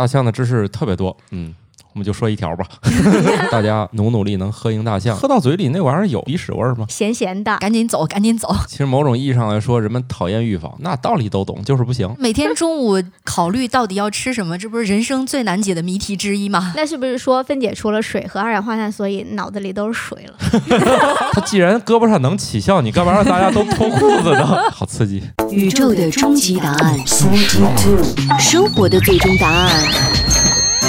[0.00, 1.54] 大象的知识特别多，嗯，
[1.92, 2.66] 我们就说一条吧。
[3.50, 6.86] 大家努努力能喝赢大象，喝到嘴里那玩意儿有鼻屎味儿吗？
[6.88, 8.54] 咸咸的，赶紧走，赶紧走。
[8.68, 12.14] 其实某种意义上来说，人们讨厌预防，那道理都懂，就是不行。
[12.18, 16.72] 每天中午考虑到底要吃什么，这不是人生最难解的谜题之一吗？
[16.76, 20.34] 那是不是说分解出了水和二氧化碳，所以脑子里都是水了？
[21.32, 24.46] 他既然胳膊上能起效，你干嘛让大家都脱裤子呢？
[24.70, 25.22] 好刺激！
[25.50, 26.98] 宇宙的终极答案，
[28.38, 29.70] 生活的最终答案。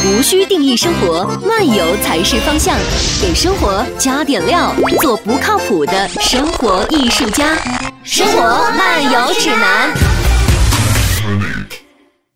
[0.04, 2.76] 无需定义生活，漫游才是方向。
[3.22, 7.56] 给生活加点料，做不靠谱的生活艺术家。
[8.04, 8.42] 生活
[8.72, 9.94] 漫游指南。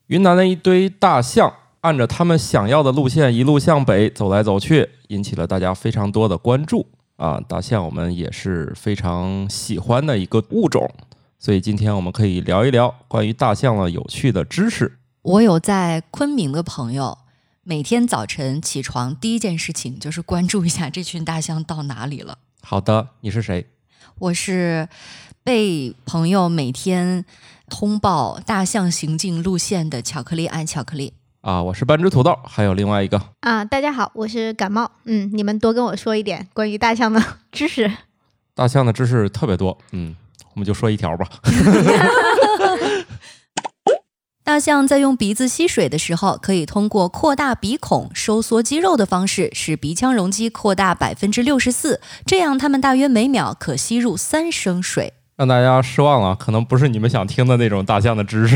[0.05, 1.51] 云南的一堆大象
[1.81, 6.85] 按着他们想要的路线一路向北走来走去，引起了大家非常多的关注
[7.17, 7.41] 啊！
[7.49, 10.87] 大象我们也是非常喜欢的一个物种，
[11.39, 14.99] 所以今天我们可以聊一聊关于大象的有趣的知识。
[15.23, 17.17] 我有在昆明的朋友，
[17.67, 22.37] 每天早晨起床第一件事情就是关注一下这群大象到哪里了。
[22.61, 23.65] 好的，你是谁？
[24.19, 24.87] 我是
[25.43, 27.25] 被朋友每天
[27.67, 31.13] 通报大象行进路线的巧克力爱巧克力。
[31.41, 34.91] 啊，我是半只土豆，还有另外一个啊，大家好，我是感冒。
[35.05, 37.19] 嗯，你们多跟我说一点关于大象的
[37.51, 37.91] 知识。
[38.53, 40.15] 大象的知识特别多，嗯，
[40.53, 41.27] 我们就说一条吧。
[44.45, 51.99] 大象在用鼻子吸水的时候，可以通过扩大鼻孔、收缩肌肉的方式，使鼻腔容积扩大百分之六十四。
[52.27, 55.13] 这样，它们大约每秒可吸入三升水。
[55.35, 58.55] 让大家失望了，可能不是你们想听的那种大象的知识。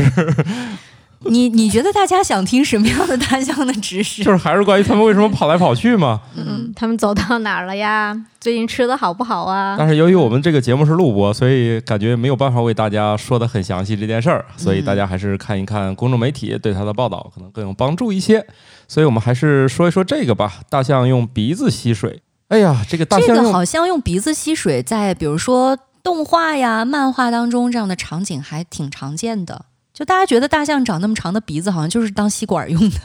[1.26, 4.24] 你你觉得大家想听什么样的大象的知识？
[4.24, 6.20] 就是还是关于他们为什么跑来跑去吗？
[6.34, 8.16] 嗯，他们走到哪儿了呀？
[8.40, 9.76] 最近吃的好不好啊？
[9.78, 18.46] 但是由于我们这个节目是录播，所以感觉没有办法为大家说的很详细这件事儿，所以大家还是看一看公众媒体对它的报道，可能更有帮助一些。
[18.88, 20.54] 所以我们还是说一说这个吧。
[20.70, 22.22] 大象用鼻子吸水。
[22.48, 29.66] 哎呀，这个大象这个好像用鼻子吸水，在比如说动画呀、漫画当中这样的场景还挺常见的。
[30.00, 32.96] 就大家觉得大象长那么长的鼻子，好像就是当吸管用的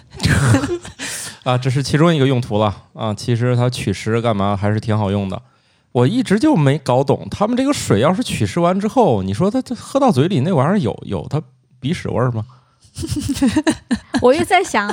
[1.43, 3.13] 啊，这是其中一个用途了啊。
[3.13, 5.41] 其实它取食干嘛还是挺好用的。
[5.91, 11.41] 我一直就没搞懂，他们这个水要是取食完之后，你说它它喝到嘴里那玩意儿有有它
[11.81, 12.45] 鼻屎味儿吗？
[14.21, 14.87] 我就在想，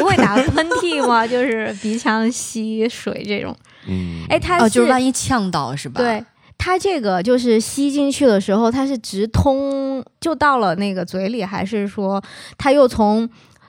[0.00, 1.26] 不会打喷嚏吗？
[1.26, 3.54] 就是鼻腔吸水这种。
[3.86, 6.00] 嗯，哎，它哦，就是万一呛到是吧？
[6.00, 6.24] 对。
[6.58, 12.22] 它这个就是吸进去的时候，它是直通就到了那个嘴里，还是说
[12.58, 13.26] 它又从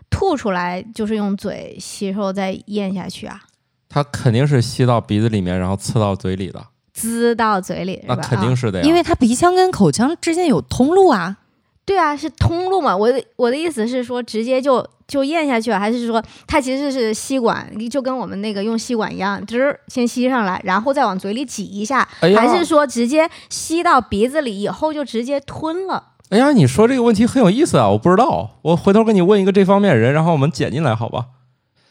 [0.10, 3.40] 吐出来，就是用嘴吸收再咽下去啊？
[3.88, 6.62] 它肯定是吸到鼻子里面，然后刺到嘴里的，
[6.92, 11.38] 滋到嘴里，那肯定是的呀，因为它鼻腔跟口腔之间有通路啊。
[11.86, 12.98] 对啊，是通路嘛。
[12.98, 14.86] 我的我的意思是说，直接就。
[15.10, 26.02] 就咽下去了，还是说它其实是吸管，就跟我们那个用吸管一样，就是先吸上来，然后再往嘴里挤一下，还是说直接吸到鼻子里以后就直接吞了？
[26.30, 31.26] 哎呀，你说这个问题很有意思啊，我不知道，我回头给你问一个这方面人，然后我们剪进来好吧？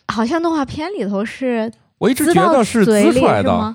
[0.07, 3.75] 好像动画片里头是，我一直觉得是滋出来的。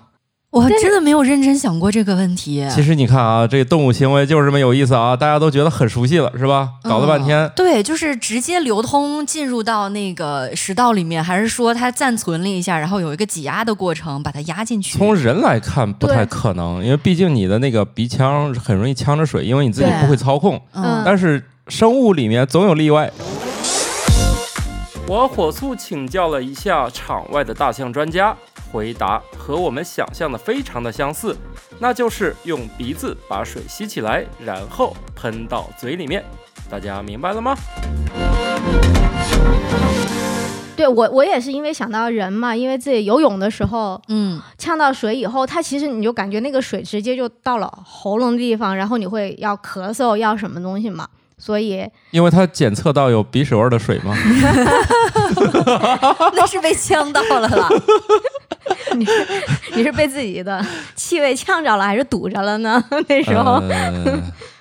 [0.53, 2.64] 我真的没有认真想过这个问题。
[2.69, 6.69] 其实你看啊，这个动物行为就是这么有意思啊，大家都觉得很熟悉了，是吧？
[6.84, 14.96] 搞了半天，对，就是直接流通进入到那个食道里面，还是说它暂存了一下，然后有一个挤压的过程，把它压进去？
[14.96, 20.62] 从人来看不太可能，因为毕竟你的那个鼻腔很容易呛着水，因为你自己不会操控。
[20.74, 21.02] 嗯。
[21.03, 23.12] 但是生物里面总有例外。
[25.08, 28.35] 我火速请教了一下场外的大象专家。
[28.73, 31.38] 回答和我们想象的非常的相似，
[31.78, 36.25] 那就是用鼻子把水吸起来，然后喷到嘴里面。
[36.72, 37.56] 大家明白了吗？
[40.75, 51.07] 对我，我也是因为想到人嘛，因为自己游泳的时候，嗯，呛到水以后，它其实你就感觉那个水直接就到了喉咙的地方，然后你会要咳嗽，要什么东西嘛。
[51.38, 54.16] 所以，因为它检测到有鼻屎味的水吗？
[56.34, 57.69] 那是被呛到了啦。
[58.96, 59.12] 你是
[59.76, 60.66] 你是被自己的
[60.96, 62.84] 气味呛着了，还是堵着了呢？
[63.08, 63.62] 那时候。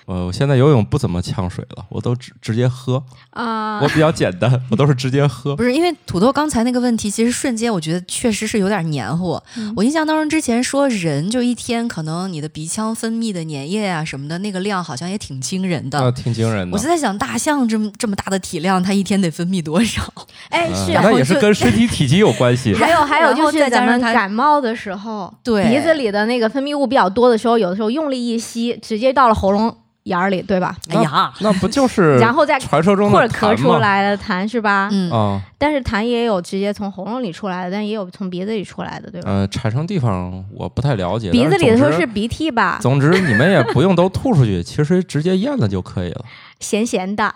[0.05, 3.79] 我现在游泳不怎么呛水了，我都直直接喝啊。
[3.81, 5.55] 我比较简单，我都是直接喝。
[5.55, 9.39] 不是因为土豆刚才那个问题，其实瞬间我觉得确实是有点黏糊。
[9.75, 16.75] 我印象当中之前说人就一天可能你的鼻腔分泌的粘液啊什么的那个量好像也挺惊人的，挺惊人的。
[16.75, 20.01] 我就在想，大象这么这么大的体量，它一天得分泌多少？
[20.49, 22.73] 哎，是，那也是跟身体体积有关系。
[22.75, 29.77] 还有还有就是咱们感冒的时候，对鼻子里的那个分泌物比较多的时候，有的时候用力一吸，直接到了喉咙。
[30.03, 30.75] 眼儿里，对吧？
[30.89, 33.73] 哎呀，那不就是 然后再传说中或者咳出？
[33.77, 34.89] 来的痰是吧？
[34.91, 39.31] 嗯，啊，但是痰也有直接从喉咙里出来的，但也有从鼻子里出来的，对吧？
[39.31, 42.79] 呃，产生地方我不太了解，鼻子里但总之头是鼻涕吧？
[42.81, 46.25] 总之，你们也不用都吐出去， 其实直接咽了就可以了。
[46.59, 47.33] 咸咸的，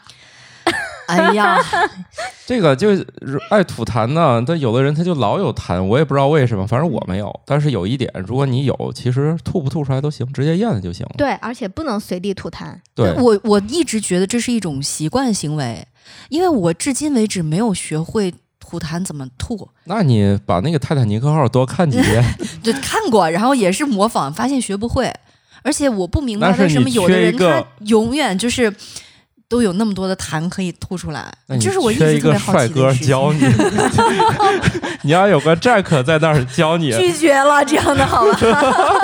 [1.16, 1.58] 哎呀，
[2.46, 3.08] 这个就是
[3.50, 7.34] 爱吐痰呢，但有的人他就老有痰，我也不知道为什么，反正我没有。
[7.46, 11.14] 但是有一点，如果你有，其实吐不吐出来都行，直接咽了就行了。
[11.18, 12.76] 对，而且不能随地吐痰。
[12.94, 15.88] 对，我我一直觉得这是一种习惯行为，
[16.28, 22.22] 因为我至今为止没有学会吐痰怎么吐，那你把那个泰坦尼克号多看几遍，
[22.62, 25.10] 对看过，然后也是模仿，发现学不会，
[25.64, 28.74] 而且我不明白为什么有的人缺一个他永远就是。
[29.50, 32.94] 都有那么多的痰可以吐出来那，你这是我一直缺一个特别好奇的帅哥。
[33.08, 33.40] 教你，
[35.04, 36.92] 你要有个 Jack 在那儿教你。
[36.92, 38.40] 拒绝了这样的好吧？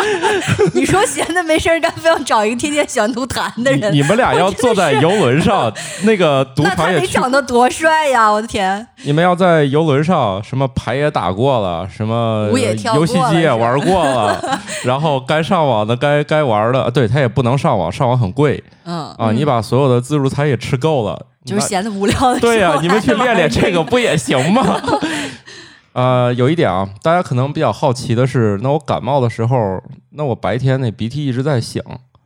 [0.75, 5.73] 你说闲的没事儿干，非要找一个天天喜欢吐痰的人，你你们俩要坐在游轮上，
[6.03, 8.29] 那个赌那他得场也去长得多帅呀！
[8.29, 19.31] 我的天，你们要在游轮上，什么牌也打过了，什么也跳游戏机也玩过了，然后该上网的、该该玩的，对他也不能上网，上网很贵嗯，啊。
[19.31, 24.81] 你把所有的自助餐也吃够了，就是闲的无聊的，对呀、你们去练练这个不也行吗？
[25.93, 29.81] 呃，有一点啊，大家可能比较好奇的是，那我感冒的时候，
[30.11, 31.83] 那我白天那鼻涕一直在响，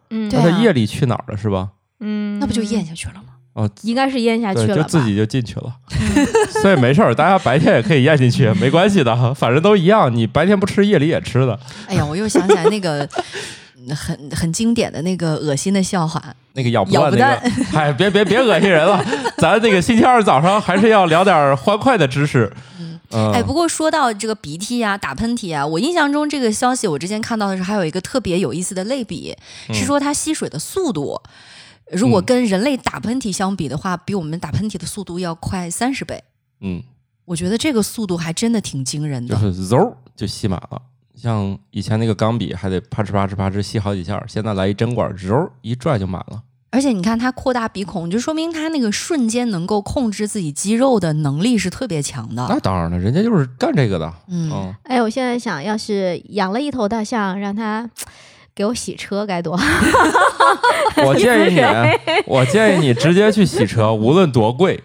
[0.09, 1.69] 嗯那它夜里去哪儿了是吧？
[1.99, 3.33] 嗯，那不就咽下去了吗？
[3.53, 4.75] 哦，应该是咽下去，了吧？
[4.75, 5.75] 就自己就进去了
[6.61, 11.59] 所以没事儿，大家白天也可以咽进去，没关系的，反正都一样，你白天不吃，夜里也吃的。
[11.87, 13.09] 哎呀，我又想起来那个嗯
[13.95, 16.21] 很很经典的那个恶心的笑话，
[16.53, 19.03] 那个咬不咬断不那个，哎，别别别恶心人了，
[19.37, 22.51] 咱那个星期二早上还是要聊点欢快的知识。
[23.09, 29.35] 嗯，哎，不过说到这个鼻涕啊、打喷嚏啊，我印象中这个消息我之前看到的是还有一个特别有意思的类比，
[29.73, 31.21] 是说它吸水的速度，
[31.91, 36.21] 如果嗯跟人类打喷嚏相比的话，比我们打喷嚏的速度要快三十倍。
[36.59, 36.83] 嗯，
[37.23, 39.35] 我觉得这个速度还真的挺惊人的。
[39.35, 40.81] 就是嗖就吸满了。
[41.17, 46.43] 像以前那个钢笔还得啪哧啪哧啪哧吸好几下，现在来一针管，揉一拽就满了。
[46.69, 52.45] 而且你看它扩大鼻孔，就说明它那个瞬间能够控制自己肌肉的能力是特别强的。
[52.49, 54.13] 那当然了，人家就是干这个的。
[54.27, 57.89] 嗯，嗯，哎，我现在想要是养了一头大象，让它
[58.57, 59.63] 给我洗车该多好。
[61.05, 61.61] 我建议你，
[62.25, 64.79] 我建议你直接去洗车，无论多贵，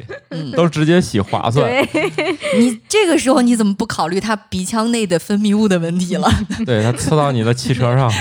[0.54, 1.72] 都直接洗划算。
[2.58, 6.28] 你这个时候你怎么不考虑他鼻腔内的分泌物的问题了？
[6.66, 8.12] 对，他呲到你的汽车上，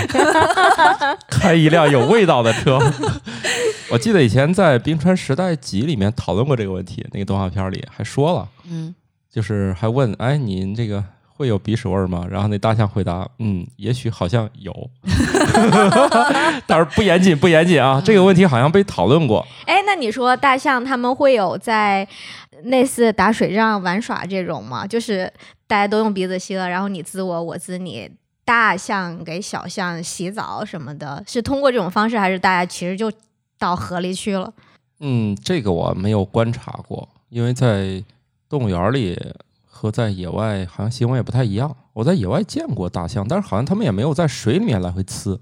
[1.28, 2.80] 开一辆有味道的车。
[3.90, 8.94] 我记得以前在《冰川时代集》里面讨论过这个问题，那个动画片里还说了，嗯，
[9.30, 12.26] 就是还问，哎，您这个会有鼻屎味儿吗？
[12.30, 14.72] 然后那大象回答，嗯，也许好像有，
[16.66, 18.00] 但是不严谨，不严谨啊。
[18.04, 19.46] 这个问题好像被讨论过。
[19.66, 22.06] 哎，那你说大象他们会有在
[22.64, 24.86] 类似打水仗玩耍这种吗？
[24.86, 25.32] 就是
[25.66, 28.10] 大家都用鼻子吸了，然后你滋我，我滋你。
[28.44, 33.10] 大象给小象洗澡什么的，是通过这种方式，还是大家其实就
[33.56, 34.52] 到河里去了？
[34.98, 38.02] 嗯，这个我没有观察过，因为在
[38.48, 39.16] 动物园里
[39.82, 41.74] 和在野外好像行为也不太一样。
[41.92, 45.36] 我在野外见过大象，但是好像它们也没有在水里面来回呲。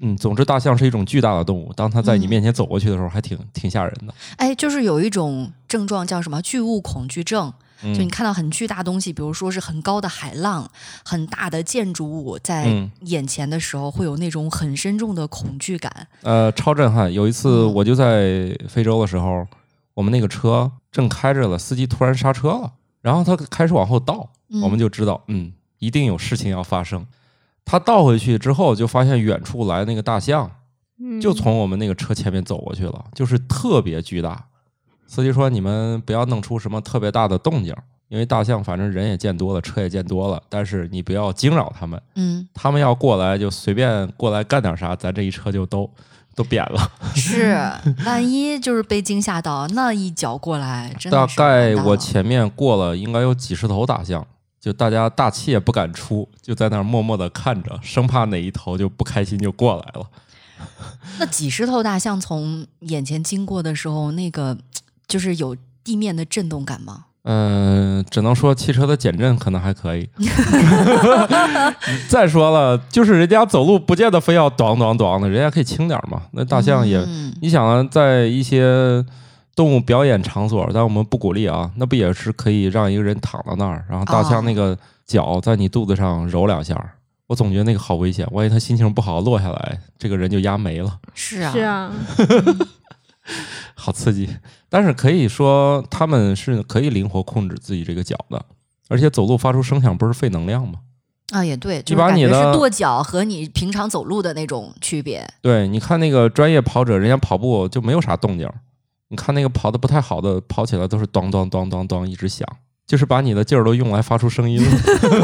[0.00, 4.12] 嗯，总之，大象是一种巨大的动物，当它在你嗯面前走过去的时候，还挺挺吓人的。
[4.36, 10.68] 哎，就是有一种症状叫什么巨物恐惧症，就你嗯看到很巨大东西，比如说是很高的海浪、
[11.04, 16.08] 很大的建筑物在嗯眼前的时候，会有那种很深重的恐惧感。
[16.22, 17.10] 呃，超震撼。
[17.12, 19.46] 有一次，嗯我就在非洲的时候，
[19.94, 22.72] 我们那个车正开着了，司机突然刹车了，
[23.04, 27.06] 然后他开始往后倒，嗯我们就知道，嗯，一定有事情要发生。
[27.62, 30.50] 他倒回去之后，就发现远处来那个大象，
[30.98, 34.42] 嗯，就从我们那个车前面走过去了，就是特别巨大。
[35.06, 37.76] 司机说：“你们不要弄出什么特别大的动静，
[38.08, 42.00] 因为大象反正人也见多了，车也见多了，但是你不要惊扰他们。
[42.14, 45.88] 嗯，他们要过来就随便过来干点啥，咱这一车就都
[46.34, 46.90] 都扁了。
[47.14, 47.70] 是，
[48.04, 54.26] 万一就是被惊吓到，那一脚过来，真的大概我前面过了应该有几十头大象，
[54.60, 60.06] 就大家大气也不敢出，就在那儿默默的看着，生怕哪一头就不开心就过来了。
[61.18, 64.56] 那几十头大象从眼前经过的时候，那个
[65.06, 67.06] 就是有地面的震动感吗？
[67.24, 70.08] 嗯、只能说汽车的减震可能还可以。
[72.08, 76.22] 再说了，就是人家走路不见得非要咚咚咚的，人家可以轻点儿嘛。
[76.32, 79.04] 那大象也，嗯你想啊，在一些
[79.56, 84.76] 动物表演场所，但我们不鼓励啊，那不也是可以让一个人躺到那儿，然后大哦象那个
[85.06, 86.90] 脚在你肚子上揉两下儿，
[87.26, 90.98] 我总觉得那个好危险，万一他心情不好落下来，这个人就压没了。
[91.14, 91.90] 是啊，是啊，
[93.74, 94.28] 好刺激。
[94.68, 98.44] 但是可以说他们是可以灵活控制自己这个脚的，
[98.88, 100.74] 而且走路发出声响不是费能量吗？
[101.32, 105.26] 啊，也对，就把你是感觉是的跺脚和你平常走路的那种区别。
[105.40, 108.48] 对，你看那个专业跑者，人家跑步就没有啥动静。
[109.08, 112.46] 你看那个跑的不太好的，跑起来都是咚咚咚咚咚一直响，
[112.86, 114.70] 就是把你的劲儿都用来发出声音了。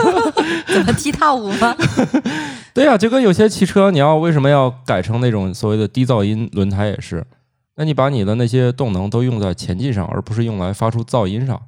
[0.73, 1.77] 怎么踢踏舞吗？
[2.73, 7.27] 对呀、就跟有些汽车，你要为什么要改成那种所谓的低噪音轮胎也是？
[7.81, 11.59] 那你把你的那些动能都用在前进上，而不是用来发出噪音上。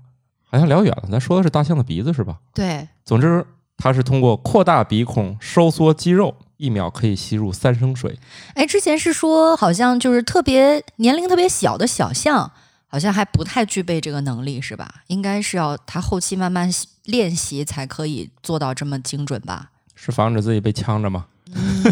[0.43, 2.37] 好像聊远了，咱说的是大象的鼻子是吧？
[2.53, 3.43] 对，总之，
[3.79, 8.19] 它是通过扩大鼻孔收缩肌肉，一秒可以吸入三升水。
[8.53, 12.53] 哎，之前是说好像就是特别年龄特别小的小象，
[12.87, 14.97] 好像还不太具备这个能力，是吧？
[15.07, 16.71] 应该是要它后期慢慢
[17.05, 19.71] 练习才可以做到这么精准吧？
[19.95, 21.25] 是防止自己被呛着吗？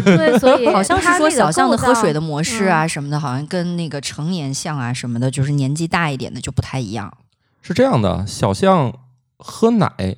[0.03, 7.15] 对，所以 好像是说小象的喝水的模式啊什么的，好像跟那个成年象啊什么的，就是年纪大一点的就不太一样。
[7.61, 8.91] 是这样的，小象
[9.37, 10.15] 喝奶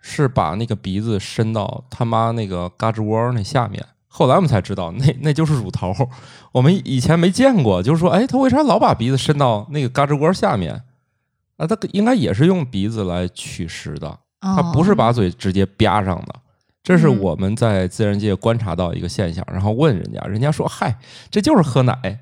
[0.00, 3.86] 是把那个鼻子伸到他妈那个嘎吱窝那下面。
[4.08, 5.94] 后来我们才知道，那那就是乳头。
[6.52, 10.82] 我们以前没见过，就是说，哎，它为啥老把鼻子伸到那个嘎吱窝下面？
[11.56, 16.34] 啊，它应该也是用鼻子来取食的，它不是哦把嘴直接吧上的。
[16.82, 20.98] 这是嗯我们在自然界观察到一个现象，然后问人家，人家说：“嗨，
[21.30, 22.18] 这就是喝奶。”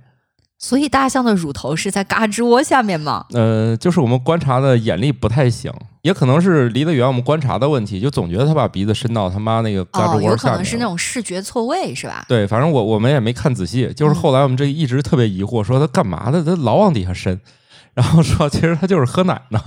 [0.62, 3.24] 所以大象的乳头是在嘎吱窝下面吗？
[3.32, 10.50] 呃，就是我们观察的眼力不太行，也可能是离得远，我们观察的问题，就总觉得他把鼻子伸到他妈那个嘎哦，吱窝下。
[10.50, 12.26] 可能是那种视觉错位，是吧？
[12.28, 16.44] 对，反正我我们也没看仔细，就是嗯后来我们这一直特别疑惑，说他干嘛的？
[16.44, 17.40] 他老往底下伸，
[17.94, 19.58] 然后说其实他就是喝奶呢。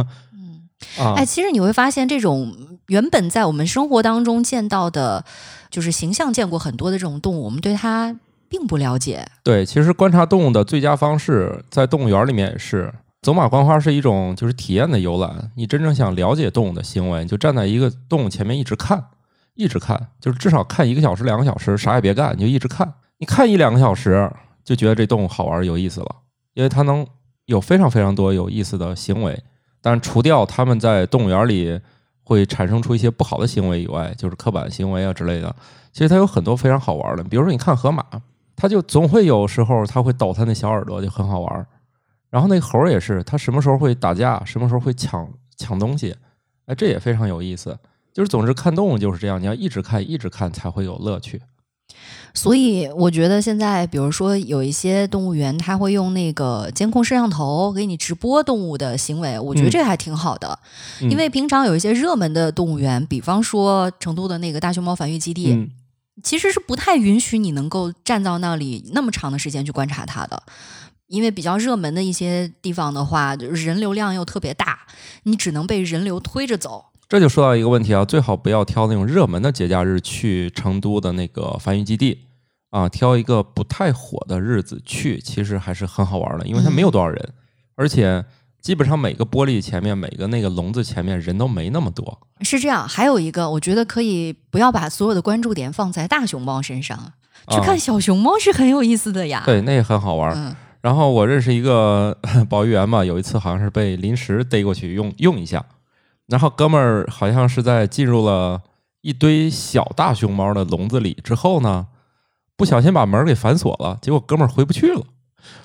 [1.00, 2.56] 嗯，啊，哎，其实你会发现，这种
[2.88, 5.24] 原本在我们生活当中见到的，
[5.70, 8.16] 就是形象见过很多的这种动物，我们对它
[8.48, 9.28] 并不了解。
[9.44, 12.94] 对，其实观察动物的最佳方式，在动物园里面也是。
[13.22, 19.02] 走马观花是一种就是体验的游览，你真正想了解动物的行为，你就站在一个动物前面一直看，
[19.56, 22.96] 一直看，就是至少看一个小时、两个小时，啥也别干，你就一直看。
[23.20, 24.30] 你看一两个小时，
[24.66, 26.16] 就觉得这动物好玩有意思了，
[26.54, 27.08] 因为它能
[27.46, 29.42] 有非常非常多有意思的行为。
[29.84, 31.78] 但除掉它们在动物园里
[32.24, 35.54] 会产生出一些不好的行为以外，就是刻板行为啊之类的，
[35.92, 37.24] 其实它有很多非常好玩的。
[37.25, 38.02] 比如说，你看河马，
[38.56, 41.68] 它就总会有时候它会抖它那小耳朵，就很好玩。
[42.30, 46.16] 然后那猴也是，它什么时候会打架，什么时候会抢抢东西，
[46.66, 47.78] 哎，这也非常有意思。
[48.13, 51.42] 就是总之看动物就是这样，你要一直看，一直看才会有乐趣。
[52.34, 60.58] 所以我觉得现在，比如说有一些动物园，它会用那个监控摄像头给你直播动物的行为，我觉得嗯这还挺好的。
[61.02, 65.70] 嗯因为平常有一些热门的动物园，比方说成都的那个大熊猫繁育基地，嗯，
[66.24, 70.42] 其实是不太允许你能够站到那里那么长的时间去观察它的。
[71.08, 74.80] 因为比较热门的一些地方的话，就是人流量又特别大，
[75.24, 76.86] 你只能被人流推着走。
[77.13, 82.22] 这就说到一个问题啊，最好不要挑那种热门的节假日去成都的那个繁育基地
[82.72, 87.34] 啊，挑一个不太火的日子去，其实还是很好玩的，因为它没有多少人，
[87.75, 88.25] 而且
[88.60, 92.20] 基本上每个玻璃前面、每个那个笼子前面人都没那么多。
[92.41, 96.98] 是这样，还有一个，我觉得可以不要把所有的关注点放在大熊猫身上，
[97.51, 99.43] 去看啊、小熊猫是很有意思的呀。
[99.46, 100.34] 对，那也很好玩。
[100.36, 102.17] 嗯，然后我认识一个
[102.50, 105.63] 保育员嘛，有一次好像是被临时逮过去用用一下，
[106.34, 108.60] 然后哥们儿好像是在进入了
[109.02, 111.86] 一堆小大熊猫的笼子里之后呢，
[112.58, 115.04] 不小心把门给反锁了，结果哥们儿回不去了，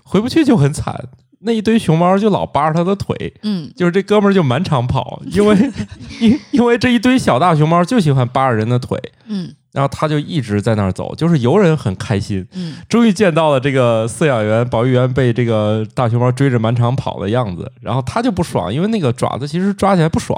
[0.05, 1.09] 回不去就很惨，
[1.41, 5.57] 那一堆熊猫就老扒着他的腿，嗯，就是这哥们儿就满场跑，因为
[6.21, 12.45] 因因为这一堆小大熊猫就喜欢扒着人的腿，嗯然后他就一直在那儿走，就是游人很开心。
[12.55, 20.37] 嗯，终于见到了这个饲养员、保育员被这个大熊猫追着满场跑的样子，然后他就不爽，因为那个爪子其实抓起来不爽，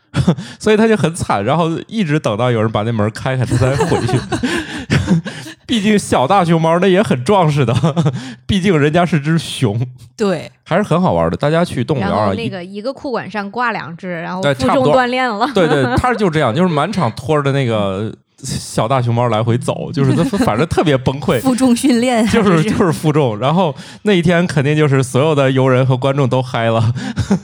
[0.58, 4.18] 所以他就很惨，然后一直等到有人把那门开开，他才回去。
[5.70, 7.72] 毕竟小大熊猫那也很壮实的，
[8.44, 9.80] 毕竟人家是只熊，
[10.16, 11.36] 对，还是很好玩的。
[11.36, 15.48] 大家去动物园啊，然后那个一个裤管上挂两只，然后对负重锻炼了。
[15.54, 18.12] 对对，他就这样，就是满场拖着那个
[18.42, 21.40] 小大熊猫来回走，就是他 反正特别崩溃。
[21.40, 23.72] 负重训练啊就是就是负重，然后
[24.02, 26.92] 那一天肯定就是所有的游人和观众都嗨了，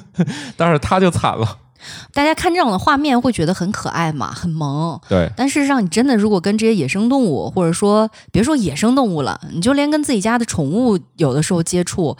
[0.56, 1.58] 但是他就惨了。
[2.12, 5.00] 大家看这样的画面会觉得很可爱嘛，很萌。
[5.08, 12.16] 对，但事实上，你真的如果跟这些野生动物，或者说别说野生动物了，你就连跟自己家的宠物有的时候接触，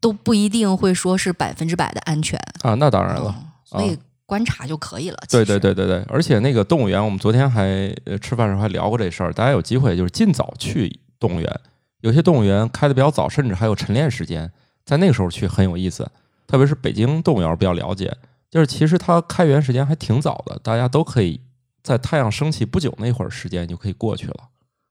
[0.00, 2.38] 都不一定会说是百分之百的安全。
[2.62, 5.18] 啊，那当然了，嗯所以观察就可以了。
[5.28, 11.60] 对对对对对，而且那个动物园，我们昨天还呃吃饭时候还聊过这事儿，大家有机会就是尽早去动物园。
[12.00, 14.50] 有些动物园开的比较早，甚至还有晨练时间，
[14.84, 16.10] 在那个时候去很有意思。
[16.46, 18.12] 特别是北京动物园比较了解，
[18.50, 21.40] 就是其实它开园时间还挺早的，大家都可以
[21.82, 24.34] 在太阳升起不久那会儿时间就可以过去了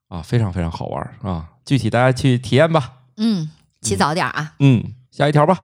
[0.08, 1.50] 啊，非常非常好玩啊！
[1.66, 2.94] 具体大家去体验吧。
[3.18, 3.52] 嗯，
[3.82, 4.54] 起早点啊。
[4.60, 5.60] 嗯，下一条吧。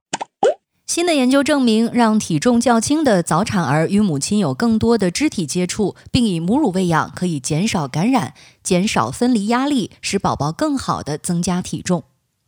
[0.85, 12.03] 新的研究证明，让体重较轻的早产儿与母亲有更多的肢体接触，并以母乳喂养，可以减少感染、减少分离压力，使宝宝更好的增加体重。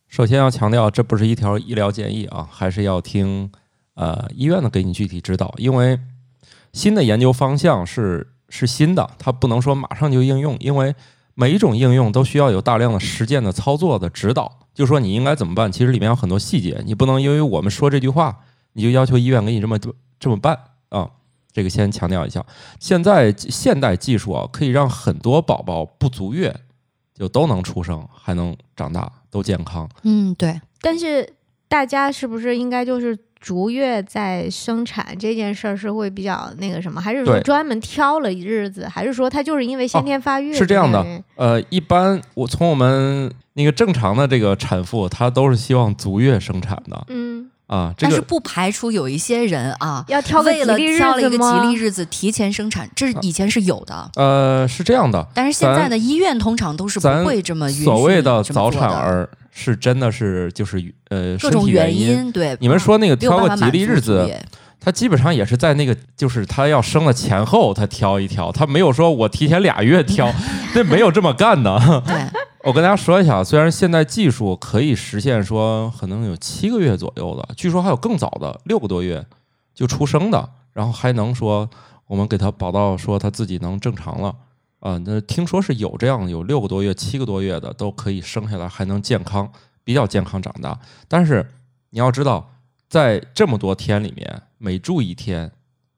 [0.08, 3.52] 首先要强调，这不是一条医疗建议啊，还是要听
[3.98, 6.00] 呃医院呢给你具体指导，因为
[6.72, 10.94] 新的研究方向是是新的，它不能说马上就应用，因为
[11.34, 14.60] 每一种应用都需要有大量的实践的操作的指导。
[14.74, 15.72] 就说你应该怎么办？
[15.72, 18.38] 其实里面有很多细节，你不能因为我们说这句话，
[18.74, 19.80] 你就要求医院给你这么
[20.20, 20.58] 这么办
[20.90, 21.10] 啊！
[21.52, 22.46] 这个先强调一下。
[22.80, 26.56] 现在现代技术啊，可以让很多宝宝不足月
[27.16, 29.90] 就都能出生，还能长大，都健康。
[30.04, 30.62] 嗯，对。
[30.82, 31.34] 但是
[31.68, 33.18] 大家是不是应该就是？
[33.40, 40.54] 逐月在生产这件事儿是会比较那个什么，还是说专门挑了日子，还是说他就是因为先天发育？
[40.54, 47.06] 是这样的，呃，一般我从我们那个正常的这个产妇，她都是希望足月生产的。
[47.10, 47.50] 嗯。
[47.68, 54.10] 啊，但是不排除有一些人啊，要挑为了挑了一个吉利日子提前生产，这以前是有的。
[54.16, 59.30] 呃，是这样的，但是现在的医院通常都是不会这么所谓的早产儿
[59.60, 62.56] 是真的是就是呃各种原因对。
[62.60, 64.30] 你们说那个挑个吉利日子，
[64.80, 70.32] 他基本上也是在那个就是他要生了前后他挑一挑，他没有说我提前俩月挑，
[70.76, 72.04] 这没有这么干的。
[72.06, 72.16] 对。
[72.64, 79.26] 我跟大家说一下，虽然现在技术可以实现说可能有七个月左右的，据说还有更早的六个多月
[79.74, 81.68] 就出生的，然后还能说
[82.06, 84.36] 我们给他保到说他自己能正常了
[84.88, 85.02] 啊。
[85.06, 89.52] 那听说是有这样有六个多月、七个多月的都可以生下来还能健康
[89.84, 90.80] 比较健康长大。
[91.08, 91.46] 但是
[91.90, 92.54] 你要知道，
[92.88, 95.52] 在这么多天里面，每住一天。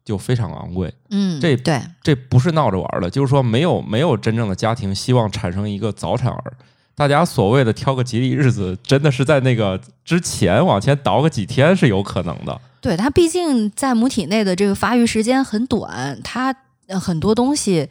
[0.05, 6.53] 就非常昂贵，嗯，这对，这不是闹着玩的，就是说没有没有真正的家庭希望产生一个早产儿，
[6.96, 12.59] 大家所谓的挑个吉利日子，真的是在那个之前往前倒个几天是有可能的。
[12.81, 16.55] 对，它毕竟在母体内的这个发育时间很短，它
[17.00, 17.87] 很多东西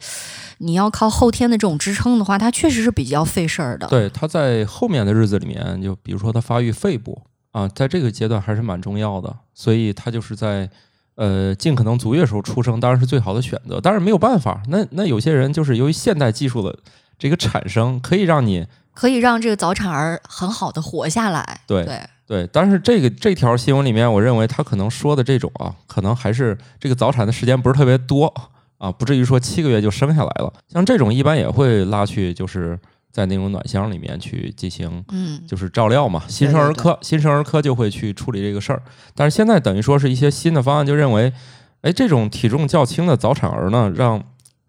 [0.59, 3.87] 你要靠后天的这种支撑的话，它确实是比较费事儿的。
[3.87, 10.69] 对，它在后面的日子里面，就比如说它发育肺部啊，在这个阶段还是蛮重要的，所以它就是在。
[11.15, 14.63] 呃，尽可能足月时候出生当然是最好的选择，但是没有办法。
[14.69, 16.73] 那那有些人就是由于现代技术的
[17.17, 21.59] 这个产生，可以让你可以让这个早产儿很好的活下来。
[21.67, 28.33] 对对对，但是这个这条新闻里面，我认为他可能说的这种啊，可能还是这个早产的时间不是特别多
[28.79, 30.51] 啊，不至于说七个月就生下来了。
[30.67, 32.79] 像这种一般也会拉去就是。
[33.11, 36.21] 在那种暖箱里面去进行，嗯，就是照料嘛。
[36.27, 38.79] 新生儿科，新生儿科就会去处理这个事儿。
[39.15, 41.33] 但是现在等于说是一些新的方案，就认为，
[41.81, 44.23] 哎，这种体重较轻的早产儿呢，让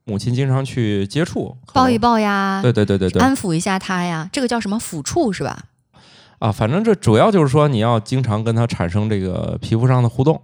[0.04, 5.64] 母亲经常去接触，抱一抱呀，对对对对对，安抚一下他呀，这个叫什么抚触是吧？
[6.38, 10.40] 啊，反正这主要就是说你要经常跟他产生这个皮肤上的互动。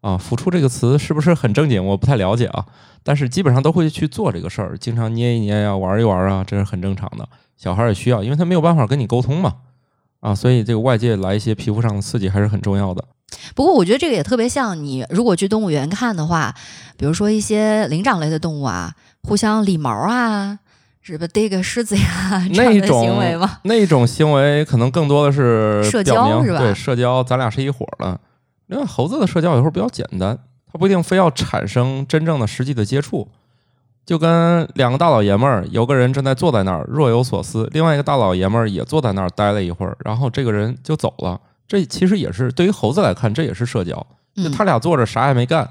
[0.00, 1.84] 啊，抚触这个词是不是很正经？
[1.84, 2.64] 我不太了解啊，
[3.02, 7.28] 但是基本上都会去做这个事儿，经常捏一捏呀，玩一玩啊，这是很正常的。
[7.56, 9.56] 小孩也需要，因为他没有办法跟你沟通嘛，
[10.20, 13.04] 啊，所以这个外界来一些皮肤上的刺激还是很重要的。
[13.54, 16.54] 不过我觉得这个也特别像你如果去动物园看的话，
[16.96, 20.58] 比如说一些灵长类的动物啊，互相理毛啊，
[21.02, 23.58] 是不逮个狮子呀 那种行为吗？
[23.64, 26.58] 那种行为可能更多的是社交是吧？
[26.58, 28.18] 对，社交，咱俩是一伙的。
[28.70, 30.38] 因为猴子的社交有时候比较简单，
[30.72, 33.26] 它不一定非要产生真正的实际的接触，
[34.06, 41.40] 就跟两个大老爷们儿，有个人正在坐在那儿若有所思，另外一个大老爷们儿也坐在那儿待了一会儿，然后这个人就走了。
[41.66, 44.06] 这其实也是对于猴子来看，这也是社交。
[44.36, 45.68] 就他俩坐着啥也没干，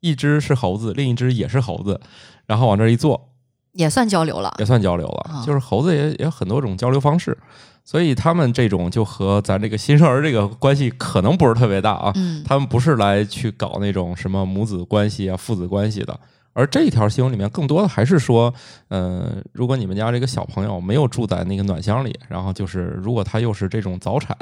[0.00, 1.98] 一只是猴子，另一只也是猴子，
[2.46, 3.30] 然后往这一坐，
[3.72, 5.42] 也算交流了，也算交流了。
[5.46, 7.36] 就是猴子也也有很多种交流方式。
[7.84, 12.12] 所以他们这种就和咱这个新生儿这个关系可能不是特别大啊，
[12.44, 16.18] 他们不是来去搞那种什么母子关系啊、父子关系的。
[16.54, 18.52] 而这一条新闻里面更多的还是说，
[18.88, 24.36] 呃，如果你们家这个小朋友没有住在那个暖箱里，然后就是如果他又是这种早产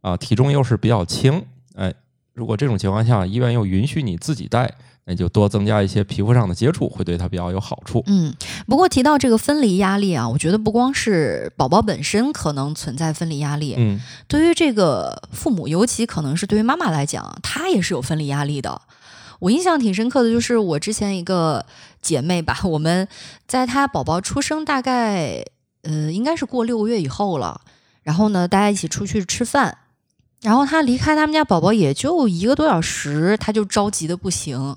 [0.00, 1.92] 啊，体重又是比较轻，哎，
[2.40, 4.72] 如果这种情况下医院又允许你自己带。
[5.06, 8.04] 那就多增加一些皮肤上的接触，会对他比较有好处。
[8.06, 8.32] 嗯，
[8.68, 13.98] 不过提到这个分离压力啊，我觉得不光是宝宝本身可能存在分离压力，嗯，
[14.28, 18.82] 对于这个父母，尤其可能是对于妈妈来讲，她也是有分离压力的。
[19.40, 21.64] 我印象挺深刻的，就是我之前一个
[22.00, 23.08] 姐妹吧，我们
[23.48, 25.42] 在她宝宝出生大概
[25.82, 27.62] 呃应该是过六个月以后了，
[28.02, 29.78] 然后呢大家一起出去吃饭，
[30.42, 34.76] 然后他离开他们家宝宝也就一个多小时，他就着急的不行，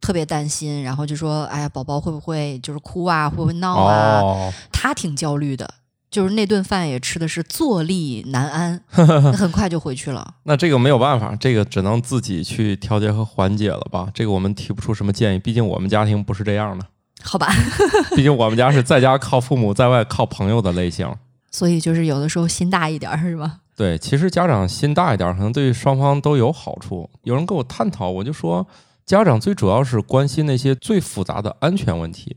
[0.00, 5.74] 特别担心，然后就说：“哎呀，宝宝会不会就是哭啊，会不会闹啊？”他挺焦虑的。
[6.10, 8.80] 就是那顿饭也吃的是坐立难安，
[9.36, 10.36] 很快就回去了。
[10.44, 14.08] 那这个没有办法，这个只能自己去调节和缓解了吧？
[14.14, 16.86] 这个我们提不出什么建议，毕竟我们家庭不是这样的。
[17.22, 17.52] 好吧，
[18.16, 21.14] 毕竟我们家是在家靠父母，在外靠朋友的类型。
[21.50, 23.58] 所以就是有的时候心大一点，是吧？
[23.78, 27.08] 对，其实家长心大一点，可能对双方都有好处。
[27.22, 28.66] 有人跟我探讨，我就说，
[29.06, 32.36] 家长最主要是关心那些最复杂的安全问题。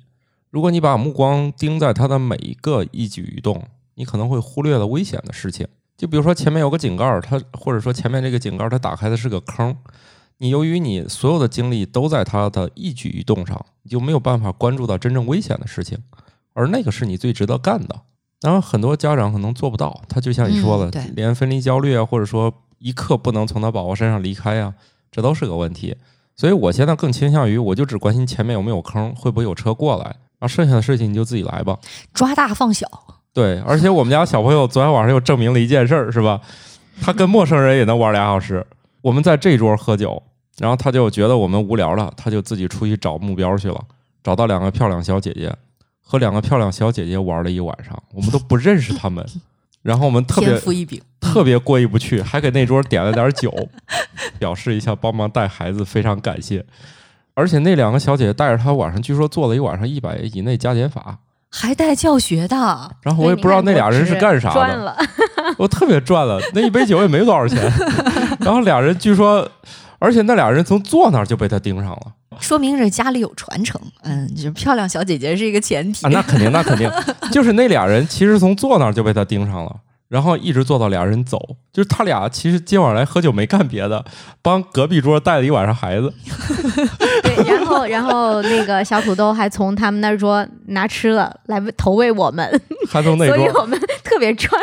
[0.51, 5.67] 如果你把目光盯在他的每一个一举一动，你可能会忽略了危险的事情。
[5.97, 9.75] 就比如说前面有个井盖，它或者说前面这个井盖它打开的是个坑，
[10.37, 15.97] 你由于你所有的精力都在他的一举一动上，你就没有办法关注到真正危险的事情，
[16.53, 18.01] 而那个是你最值得干的。
[18.41, 24.73] 然后很多家长可能做不到，他就像你说的，连分离焦虑啊，或者说一刻不能从他宝宝身上离开啊，
[25.11, 25.95] 这都是个问题。
[26.35, 30.05] 所以我现在更倾向于，我就只关心前面有没有坑，会不会有车过来。
[30.39, 31.77] 然后，剩下的事情你就自己来吧，
[32.13, 32.87] 抓大放小。
[33.31, 36.41] 对，而且我们家小朋友昨天晚上又证明了一件事儿，是吧？
[36.99, 38.65] 他跟陌生人也能玩俩小时。
[39.01, 40.21] 我们在这桌喝酒，
[40.57, 43.79] 然后他就觉得我们无聊了，他就自己出去找目标去了，
[44.23, 45.55] 找到两个漂亮小姐姐，
[46.01, 49.25] 和两个漂亮小姐姐玩了一晚上，我们都不认识他们，
[49.81, 50.59] 然后我们特别
[51.19, 53.53] 特别过意不去，还给那桌点了点酒，
[54.37, 56.65] 表示一下帮忙带孩子，非常感谢。
[57.33, 61.17] 而且那两个小姐姐带着他晚上，据说做了一晚上一百以内加减法，
[61.49, 62.55] 还带教学的。
[63.01, 64.97] 然后我也不知道那俩人是干啥的，
[65.57, 66.39] 我特别赚了。
[66.53, 67.71] 那一杯酒也没多少钱。
[68.41, 69.49] 然后俩人据说，
[69.97, 73.79] 而且那俩人从坐那儿就被他盯上了，说明这家里有传承。
[74.03, 76.07] 嗯，就漂亮小姐姐是一个前提。
[76.07, 76.89] 那肯定，那肯定，
[77.31, 79.75] 就是那俩人其实从坐那儿就被他盯上了。
[80.07, 81.39] 然后一直坐到俩人走，
[81.71, 84.03] 就是他俩其实今晚来喝酒没干别的，
[84.41, 86.13] 帮隔壁桌带了一晚上孩子。
[87.23, 92.45] 对，然后然后那个小土豆还从他们那桌拿吃的来投喂我们，
[92.91, 94.61] 还从那 桌，所以我们特别串。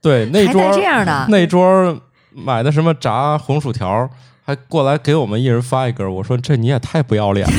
[0.00, 1.94] 对，那桌这样的，那桌
[2.30, 4.08] 买的什么炸红薯条，
[4.44, 6.12] 还过来给我们一人发一根。
[6.14, 7.52] 我说这你也太不要脸了。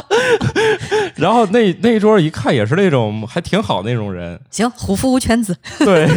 [1.16, 5.56] 然后那那一桌一看也是那种还挺好那种人，行，虎父无犬子。
[5.78, 6.08] 对，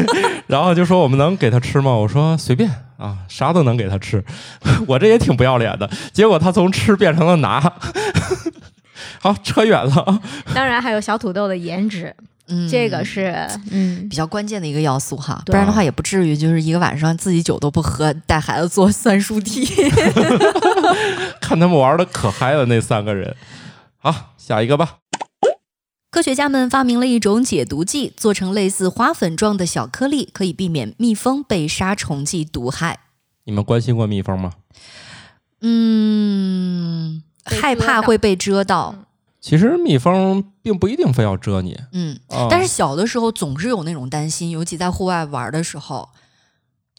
[0.47, 1.91] 然后就说我们能给他吃吗？
[1.91, 4.23] 我说随便啊，啥都能给他吃。
[4.87, 7.59] 我这也挺不要脸的，结果他从吃变成了拿。
[9.19, 10.21] 好，扯远了。
[10.53, 12.13] 当然还有小土豆的颜值，
[12.47, 13.33] 嗯，这个是
[13.71, 19.65] 嗯比较关键的一个要素哈，不然的话也不至于就是一个晚上自己酒都不喝，带孩子做算术题。
[21.39, 23.35] 看他们玩的可嗨了，那三个人。
[23.97, 24.97] 好，下一个吧。
[26.11, 32.99] 科学家们发明了一种解毒剂，做成类似花粉状的小颗粒，可以避免蜜蜂被杀虫剂毒害。
[33.45, 34.51] 你们关心过蜜蜂吗？
[35.61, 38.95] 嗯，害怕会被蛰到。
[39.43, 41.77] 其实蜜蜂并不一定非要蛰你。
[41.91, 42.17] 嗯，
[42.49, 46.07] 但是小的时候总是有那种担心，尤其在户外玩的时候。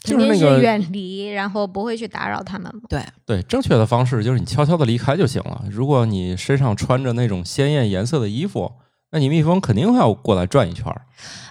[0.06, 2.70] 肯定是远离，然后不会去打扰他们。
[2.90, 5.64] 对对，正确的方式就是你悄悄的离开就行了。
[5.70, 8.70] 如果你身上穿着那种鲜艳颜色的衣服，
[9.12, 10.94] 那你蜜蜂肯定会要过来转一圈。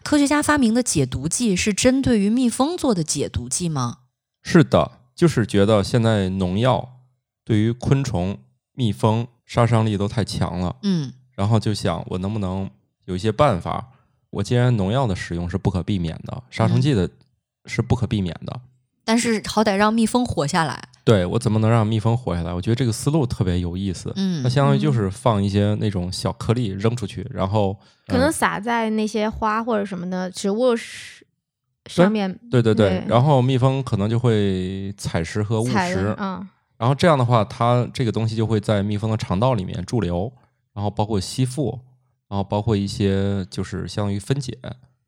[0.03, 3.97] 科学家发明的解毒剂是针对于蜜蜂做的解毒剂吗？
[4.43, 6.99] 是的，就是觉得现在农药
[7.43, 8.37] 对于昆虫、
[8.75, 10.75] 蜜蜂杀伤力都太强了。
[10.83, 12.69] 嗯，然后就想我能不能
[13.05, 13.89] 有一些办法？
[14.29, 17.09] 我既然农药的使用是不可避免的，杀虫剂的。
[17.65, 18.59] 是不可避免的，
[19.05, 20.83] 但是好歹让蜜蜂活下来。
[21.05, 22.53] 对我怎么能让蜜蜂活下来？
[22.53, 24.11] 我觉得这个思路特别有意思。
[24.17, 27.73] 嗯，它相当于就是放一些那种小颗粒扔出去，然后
[28.05, 30.75] 可能撒在那些花或者什么的植物
[31.85, 32.37] 上面。
[32.51, 36.13] 对对对，然后蜜蜂可能就会采食和误食。
[36.19, 36.45] 嗯，
[36.77, 40.31] 然后这样的话，它这个东西就会在蜜蜂的肠道里面驻留，
[40.73, 41.79] 然后包括吸附，
[42.27, 44.57] 然后包括一些就是相当于分解。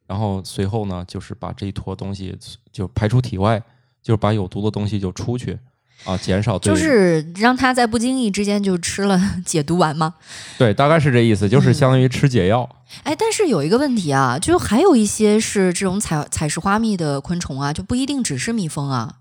[0.07, 2.37] 然后随后呢，就是把这一坨东西
[2.71, 3.61] 就排出体外，
[4.03, 5.57] 就是把有毒的东西就出去
[6.03, 10.13] 啊，减少就是让他在不经意之间就吃了解毒丸吗？
[10.59, 12.69] 对，大概是这意思，就是相当于吃解药。
[13.01, 19.15] 哎，但是有一个问题啊，就还有一些是这种采采食花蜜的昆虫啊，就不一定只是蜜蜂啊。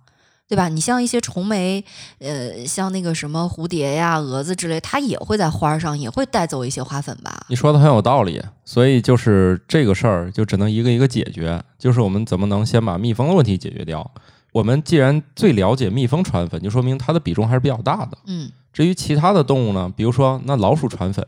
[0.47, 0.69] 对吧？
[0.69, 1.83] 你像一些虫媒，
[2.19, 7.47] 呃，像那个什么蝴蝶呀、蛾子之类，它也会在花上，也会带走一些花粉吧？
[7.49, 11.63] 你说的很有道理，所以就是这个事儿就只能一个一个解决。
[11.79, 14.09] 就是我们怎么能先把蜜蜂的问题解决掉，
[14.53, 18.19] 我们既然最了解蜜蜂传粉，就说明它的比重还是比较大的。
[18.27, 21.27] 嗯，至于其他的动物呢，比如说那老鼠传粉，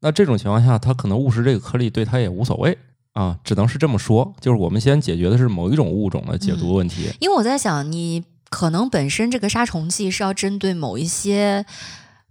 [0.00, 2.76] 那这种情况下，它可能误食这个颗粒对它也无所谓
[3.12, 4.34] 啊，只能是这么说。
[4.40, 7.08] 就是我们先解决的是某一种物种的解毒问题。
[7.20, 11.64] 因为我在想，你可能本身这个杀虫剂是要针对某一些，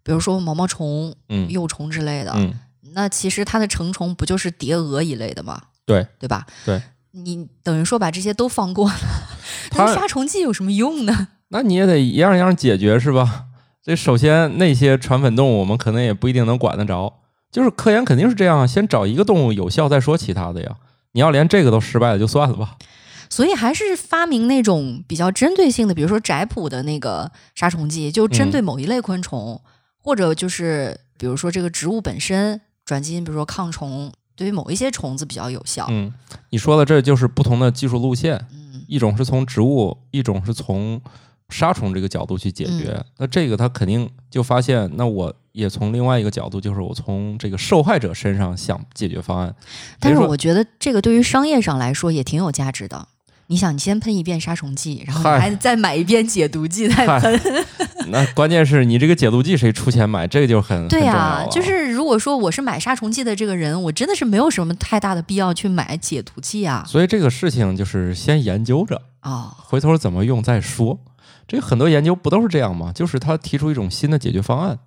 [0.04, 2.32] 比如说毛毛虫、嗯幼虫之类的。
[2.36, 2.54] 嗯，
[2.94, 5.62] 那其实它的成虫不就是蝶蛾一类的吗？
[5.86, 6.46] 对对吧？
[6.66, 8.96] 对，你等于说把这些都放过了，
[9.70, 11.28] 它那杀虫剂有什么用呢？
[11.50, 13.46] 那你也得一样一样解决是吧？
[13.84, 17.22] 这首先那些传粉动物，我们可能也不一定能管得着。
[17.52, 20.76] 就是科研肯定是这样，先找一个动物有效，再说其他的呀。
[21.12, 22.76] 你要连这个都失败了，就算了吧。
[23.30, 29.60] 所以还是发明那种比较针对性的，比如说窄谱的那个杀虫剂，就针对某一类昆虫，
[29.98, 35.88] 或者就是比如说这个植物本身转基因，比如说抗虫，对于某一些虫子比较有效。
[35.90, 36.14] 嗯，
[36.50, 41.02] 你说的这就是不同的技术路线，嗯一种是从植物，一种是从
[41.50, 43.04] 杀虫这个角度去解决。
[43.18, 49.56] 那这个他肯定就发现，那我也从另外一个角度，就是我从这个受害者身上想解决方案。
[50.00, 53.08] 但是我觉得这个对于商业上来说也挺有价值的。
[53.48, 57.40] 你想，你先喷一遍杀虫剂，然后你还再买一遍解毒剂再喷。
[58.10, 66.84] 那关键是你这个解毒剂谁出钱买，这个就很对呀、就是如果说我是买杀虫剂的这个人，我真的是没有什么太大的必要去买解毒剂啊。
[66.88, 71.00] 所以这个事情就是先研究着，啊，回头怎么用再说。
[71.48, 72.92] 这很多研究不都是这样吗？
[72.94, 74.80] 就是他提出一种新的解决方案。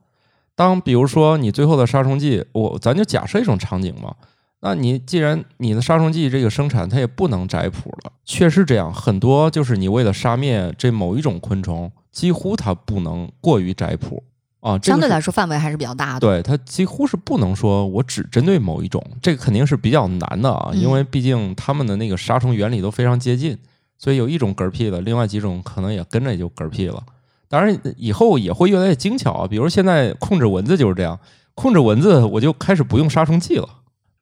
[0.57, 4.15] 当比如说你最后的杀虫剂，我咱就假设一种场景嘛，
[4.61, 14.23] 那你既然你的杀虫剂这个生产它也不能摘谱了，确实这样，很多就是你为了杀灭这某一种昆虫，几乎它不能过于摘谱
[14.61, 16.21] 啊，这个相对来说范围还是比较大的。
[16.21, 23.57] 对它几乎是不能说我只针对某一种，这个肯定是比较难的啊，嗯因为毕竟它们的那个杀虫原理都非常接近，
[23.97, 27.01] 所以有一种嗝屁了，另外几种可能也跟着也就嗝屁了。
[27.49, 31.17] 当然以后也会越来越精巧啊，比如现在控制蚊子就是这样，
[31.55, 33.69] 控制蚊子我就开始不用杀虫剂了。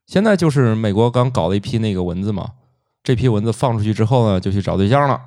[0.07, 2.51] 现在就是美国刚搞了一批那个蚊子嘛，
[3.03, 5.21] 这批蚊子放出去之后呢，就去找对象了。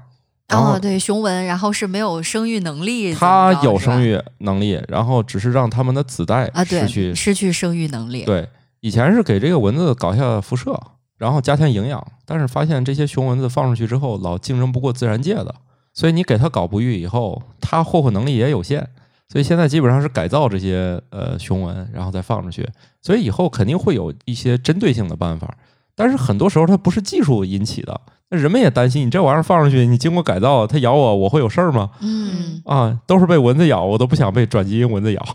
[0.47, 8.23] 然后哦，对，雄蚊，然后是没有生育能力，它有生育能力，然后只是让它们的子代啊，对，失去失去生育能力。
[8.23, 10.79] 对，以前是给这个蚊子搞下辐射，
[11.19, 15.53] 然后加强营养，但是发现这些雄蚊子放出去之后，老竞争不过自然界的，
[15.93, 18.89] 所以你给它搞不育以后，它霍霍能力也有限，
[19.31, 22.67] 所以现在基本上是改造这些呃雄蚊，然后再放出去，
[23.01, 25.55] 所以以后肯定会有一些针对性的办法，
[25.95, 31.91] 但是很多时候它不是技术引起的，那人们也担心，你这玩意儿放上去，你经过改造，它咬我，我会有事儿吗？
[32.01, 35.21] 嗯，啊，都是被蚊子咬，我都不想被转基因蚊子咬，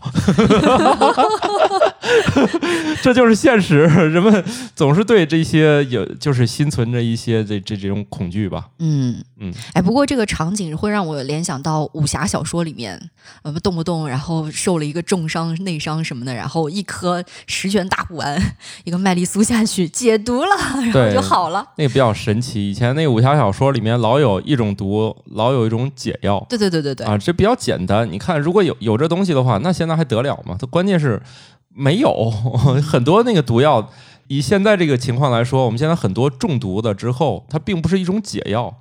[3.05, 3.81] 这就是现实。
[4.09, 8.65] 人们总是对这些有，就是心存着一些这这这种恐惧吧。
[8.79, 12.99] 嗯嗯，哎，不过这个场景会让我联想到武侠小说里面，
[13.43, 18.41] 呃，动不动然后受了一个重伤、内伤什么的，然后一颗十全大补丸，
[18.85, 20.55] 一个麦丽素下去解毒了，
[20.91, 21.63] 然后就好了。
[21.77, 22.71] 那个比较神奇。
[22.71, 26.43] 以前那个武侠小说里面老有一种毒，老有一种解药。
[26.49, 28.11] 对对对对对，啊，这比较简单。
[28.11, 30.57] 你看，如果有有这东西的话，那现在还得了吗？
[30.59, 31.21] 它关键是
[31.75, 32.31] 没有
[32.81, 33.89] 很多那个毒药。
[34.27, 38.73] 以现在这个情况来说，我们现在很多中毒的之后，它并不是一种解药，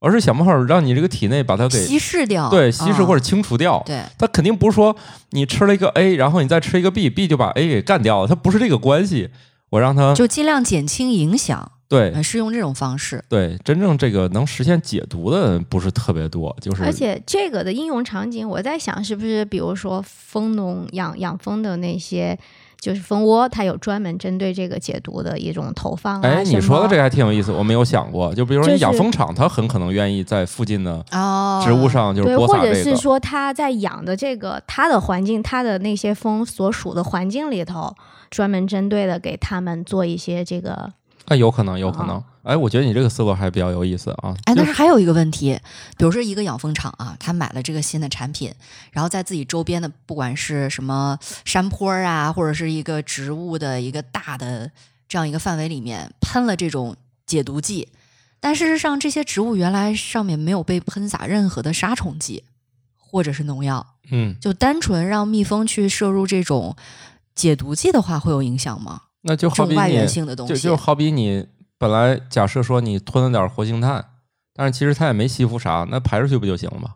[0.00, 3.80] 而是想办法让你这个体内把它给稀释掉，对稀释啊或者清除掉。
[3.86, 4.96] 对，它肯定不是说
[5.30, 9.30] 你吃了一个 A，然后你再吃一个 B，B 就把 A 给干掉了，它不是这个关系。
[9.70, 13.24] 我让它就尽量减轻影响，对呃，是用这种方式。
[13.30, 22.38] 对，真正这个能实现解毒的不是特别多，就是而且这个的应用场景，我在想是不是，比如说蜂农养养蜂的那些，
[22.78, 26.28] 就是蜂窝，它有专门针对这个解毒的一种投放、啊。
[26.28, 28.34] 哎，你说的这个还挺有意思，我没有想过。
[28.34, 32.74] 就比如说你养蜂场，它很可能愿意在附近的哦，植物上就是或撒这个。
[32.74, 37.94] 者是说它在养的这个它的环境，它的那些蜂所属的环境里头，
[38.28, 40.92] 专门针对的给他们做一些这个。
[41.28, 42.24] 哎，有可能，有可啊能。
[42.42, 44.34] 哎，我觉得你这个思路还比较有意思啊。
[44.44, 45.58] 哎，就但是还有一个问题，
[45.96, 48.52] 比如说一个养蜂场啊，他买了这个新的产品，
[48.90, 54.70] 然后在自己周边的不管是什么山坡啊，或者是一个植物的一个大的
[55.08, 57.88] 这样一个范围里面喷了这种解毒剂，
[58.40, 62.44] 但事实上这些植物原来上面没有被喷洒任何的杀虫剂
[62.96, 66.74] 或者是农药，嗯，就单纯让蜜蜂去摄入这种
[67.34, 69.02] 解毒剂的话，会有影响吗？
[69.28, 71.46] 那就好比你源性的东西，就就好比你
[71.78, 74.04] 本来假设说你吞了点活性炭，
[74.54, 76.94] 但是其实它也没吸附啥，那排出去不就行了吗？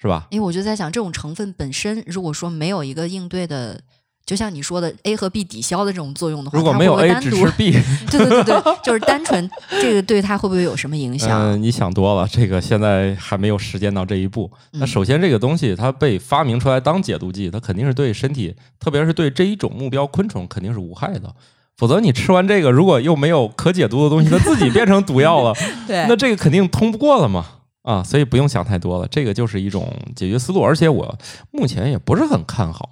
[0.00, 0.26] 是吧？
[0.30, 3.80] 因为我就在想，这种成分本身，如果说没有一个应对的，
[4.26, 7.70] 就像你说的 A 和 B 抵消的这种作用的话，如果没有 A 只吃 B，
[8.10, 9.48] 对对对对，就是单纯
[9.80, 11.40] 这个对它会不会有什么影响？
[11.40, 14.50] 嗯，你想多了，这个现在还没有实践到这一步。
[14.72, 21.32] 那首先这个东西它被发明出来当解毒剂，它肯定是对身体，特别是对这一种目标昆虫肯定是无害的。
[21.76, 25.52] 否则你吃完这个，如果又没有可解毒的东西，它自己变成毒药了，
[25.86, 27.44] 对，那这个肯定通不过了嘛。
[27.82, 30.62] 啊，所以不用想太多了，这个就是一种解决思路。
[30.62, 31.18] 而且我
[31.50, 32.88] 目前也不是很看好，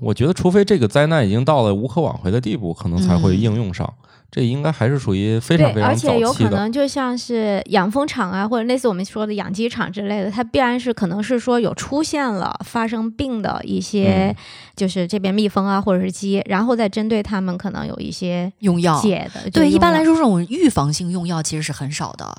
[0.00, 3.94] 我觉得除非这个灾难已经到了无可挽回的地步，可能才会应用上。
[4.34, 6.12] 这应该还是属于非常非常早期的。
[6.12, 14.34] 而且有可能就像是养蜂场啊，或者类似我们说的养鸡场之类的，它必然是可能是说有出现了发生病的一些，
[14.74, 19.50] 就是这边蜜蜂啊或者是鸡，然后再针对它们可能有一些用药解的。
[19.50, 22.34] 对，一般来说这种预防性用药其实是很少的，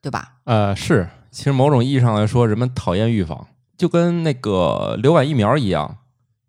[0.00, 0.34] 对吧？
[0.44, 1.08] 呃，是。
[1.32, 3.46] 其实某种意义上来说，人们讨厌预防，
[3.78, 5.96] 就跟那个流感疫苗一样，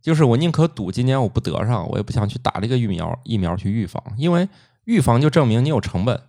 [0.02, 4.46] 就是我宁可赌今年我不得上，我也不想去打这个疫苗疫苗去预防，因为
[4.86, 6.20] 预防就证明你有成本，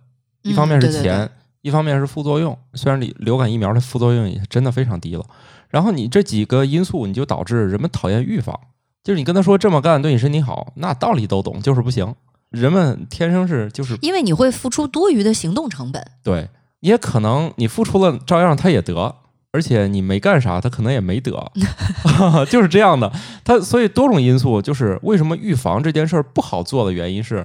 [0.43, 1.29] 一方面是钱，
[1.61, 2.57] 一方面是副作用。
[2.73, 5.23] 虽然流流感疫苗的副作用也真的非常低了，
[5.69, 8.59] 然后你这几个因素，你就导致人们讨厌预防。
[9.03, 12.15] 就是你跟他说这么干对你身体好，那道理都懂，就是不行。
[12.49, 16.49] 人们天生是就是因为你会付出多余的行动成本，对。
[16.81, 19.15] 也可能你付出了，照样他也得，
[19.51, 21.51] 而且你没干啥，他可能也没得，
[22.47, 23.11] 就是这样的。
[23.43, 27.43] 他所以多种因素，就是为什么预防这件事儿不好做的原因是，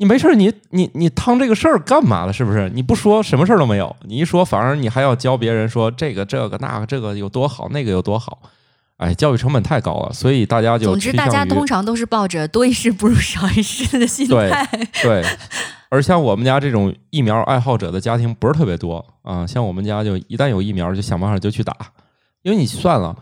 [0.00, 2.32] 你没事儿，你你你趟这个事儿干嘛了？
[2.32, 2.70] 是不是？
[2.70, 8.38] 你不说什么事儿都没有，你一说反而你还要教别人说这个这个那个这个有多好，那个有多好。
[8.96, 14.66] 哎，教育成本太高了，所以大家就总之大家通常都是抱着多一事不如少一事的心态。
[15.02, 15.22] 对。
[15.90, 21.76] 而像我们家这种疫苗爱好者的家庭不是特别多啊，像我们家就一旦有疫苗就想办法就去打，
[22.40, 23.14] 因为你算了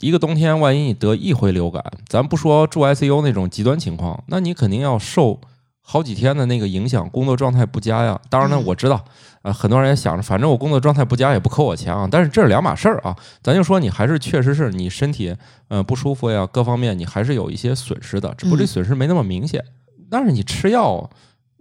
[0.00, 5.40] 一个冬天，万一你得一回流感，咱不说住 ICU 那种极端情况，那你肯定要受
[5.88, 8.20] 好几天的那个影响，工作状态不佳呀。
[8.28, 9.04] 当然呢，我知道
[9.42, 13.16] 啊，很多人也想着，反正我工作状态不佳也不扣我钱啊，但是这是两码事儿啊。
[13.40, 15.32] 咱就说你还是确实是你身体
[15.68, 19.64] 呃不舒服呀，各方面你还是有一些损失的，只不过这损失没那么明显。
[20.10, 21.08] 但是你吃药。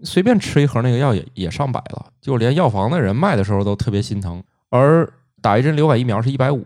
[0.03, 4.43] 随便吃一盒那个药也也上百了，就连药房的人卖的时候都特别心疼。
[4.69, 5.09] 而
[5.41, 6.65] 打一针流感疫苗是一百五，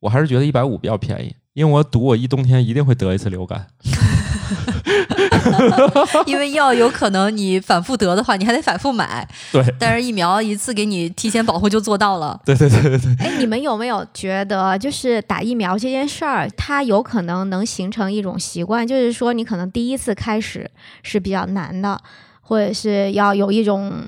[0.00, 3.66] 我还是觉得一百五比较便宜，因为我赌我一冬天一定会得一次流感。
[6.26, 9.26] 因为药有可能你反复得的话，你还得反复买。
[9.52, 12.40] 对，但是疫苗一次给你提前保护就做到了。
[12.44, 13.16] 对对对对对。
[13.18, 20.70] 哎，你们有没有觉得，就是打疫苗这件事儿，它有可能能形成一种习惯，就是说你可能第一次开始
[21.02, 22.00] 是比较难的。
[22.42, 24.02] 或者是要有一种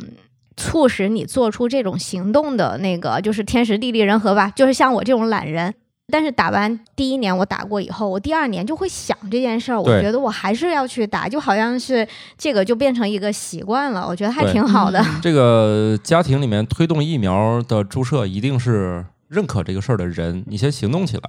[0.57, 4.51] 促使你做出这种行动的那个，就是天时地利人和吧。
[4.57, 5.73] 就是像我这种懒人，
[6.13, 15.03] 但是打完第一年我打过以后，我第二年就会想这件事儿，我觉得我还是要去打，就好像是这个就变成一个习惯了，我觉得还挺好的。
[15.23, 21.23] 这个家庭里面推动疫苗的注射，一定是认可这个事儿的人，你先行动起来。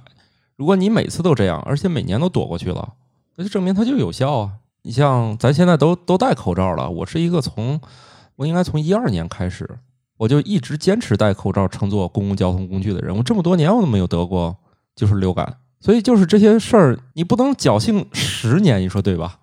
[0.56, 2.92] 如果你每次都这样，而且每年都躲过去了，
[3.36, 4.50] 那就证明它就有效啊。
[4.82, 7.80] 你像咱现在都都戴口罩了，我是一个从
[8.36, 9.66] 我应该从一二年开始，
[10.18, 14.54] 我就一直坚持戴口罩乘坐公共交通工具的人，我这么多年我都没有得过
[14.94, 19.38] 就是流感，所以就是这些事儿你不能侥幸十年，你说对吧？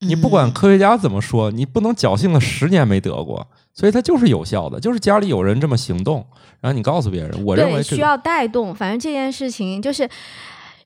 [0.00, 6.26] 你不管科学家怎么说，你不能侥幸了十年没得过，所以它就是有效的，就是家里有人这么行动，
[6.60, 10.08] 然后你告诉别人，我认为需要带动，反正这件事情就是。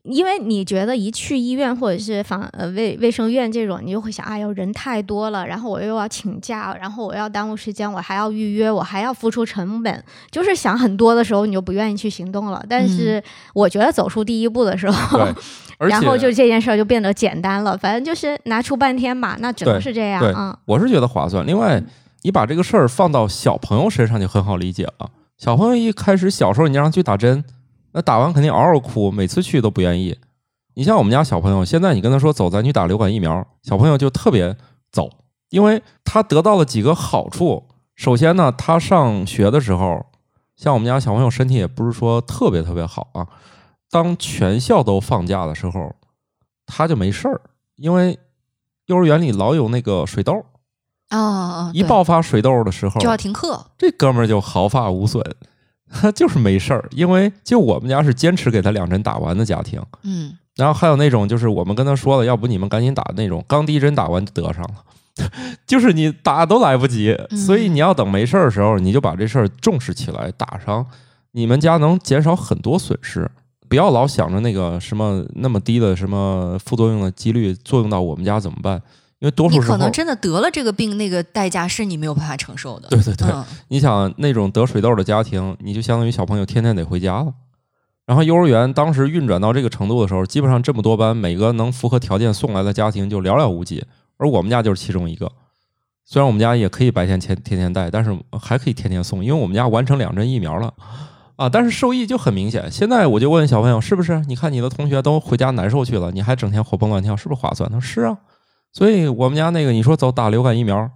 [0.05, 12.62] 因为你觉得一去医院或者是防呃卫卫生院这种，你就会想，哎呦人太多了，然后我又要请假，然后我要耽误时间，我还要预约，我还要付出成本，就是想很多的时候，你就不愿意去行动了。
[12.69, 13.23] 但是
[13.55, 15.27] 我觉得走出第一步的时候，
[15.81, 17.75] 然后就这件事儿就变得简单了。
[17.77, 20.59] 反正就是拿出半天吧，那只能是这样啊。
[20.67, 21.47] 我是觉得划算。
[21.47, 21.83] 另外，
[22.23, 25.09] 你把这个事儿放到小朋友身上就很好理解了。
[25.38, 27.43] 小朋友一开始小时候，你让他去打针。
[27.94, 30.18] 那打完肯定嗷嗷哭，每次去都不愿意。
[30.74, 34.57] 你像我们家小朋友，现在你跟他说走，咱去打流感疫苗，小朋友就特别
[34.90, 35.09] 走，
[35.50, 37.68] 因为他得到了几个好处。
[37.94, 40.04] 首先呢，他上学的时候，
[40.57, 43.28] 像我们家小朋友身体也不是说特别特别好啊。
[43.88, 45.94] 当全校都放假的时候，
[46.66, 47.40] 他就没事儿，
[47.76, 48.18] 因为
[48.87, 50.44] 幼儿园里老有那个水痘
[51.11, 55.22] 啊，一爆发水痘的时候就要停课，这哥们儿就毫发无损。
[55.95, 64.74] 他 就是没事儿，因为就我们家是坚持给他两针打完的家庭，嗯，然后还有那种就是我们跟他说了，要不你们赶紧打那种，刚第一针打完就得上了，
[65.66, 67.16] 就是你打都来不及，
[67.47, 70.84] 所以你要等没事儿的时候，你就把这事儿重视起来，打上，
[71.32, 73.30] 你们家能减少很多损失。
[73.66, 78.80] 不要老想着那个什么那么低的什么副作用的几率作用到我们家怎么办？
[79.25, 82.89] 因为多数时候你可能真的得了这个病，那个代价是你没有办法承受的。
[82.91, 87.33] 对对对，嗯你想那种得水痘的家庭，你就相当于小朋友天天得回家了。
[88.05, 93.83] 然后幼儿园当时运转到这个程度的时候，基本上这么多班，每个能符合条件送来的家庭就寥寥无几，
[94.18, 95.33] 而我们家就是其中一个。
[96.05, 100.70] 虽然我们家也可以白天天天天带，但是还可以天天送，因为我们家完成两针疫苗了
[101.37, 101.49] 啊。
[101.49, 102.70] 但是受益就很明显。
[102.70, 104.22] 现在我就问小朋友，是不是？
[104.29, 107.70] 你看你的同学都回家难受去了，你还整天活蹦乱跳，是不是划算？
[107.70, 108.18] 他说是啊。
[108.75, 110.91] 所以我们家那个你说走打流感疫苗，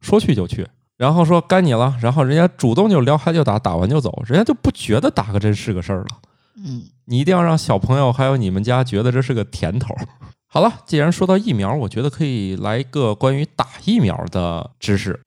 [0.00, 0.68] 说去就去，
[0.98, 6.06] 然后说该你了，然后人家主动就撩开就打，打完就走，人家就不觉得打个针是个事儿了。
[6.56, 9.94] 嗯，你一定要让小朋友还有你们家觉得这是个甜头。
[10.46, 15.18] 好了，既然说到疫苗，我觉得可以来一个关于打疫苗的知识。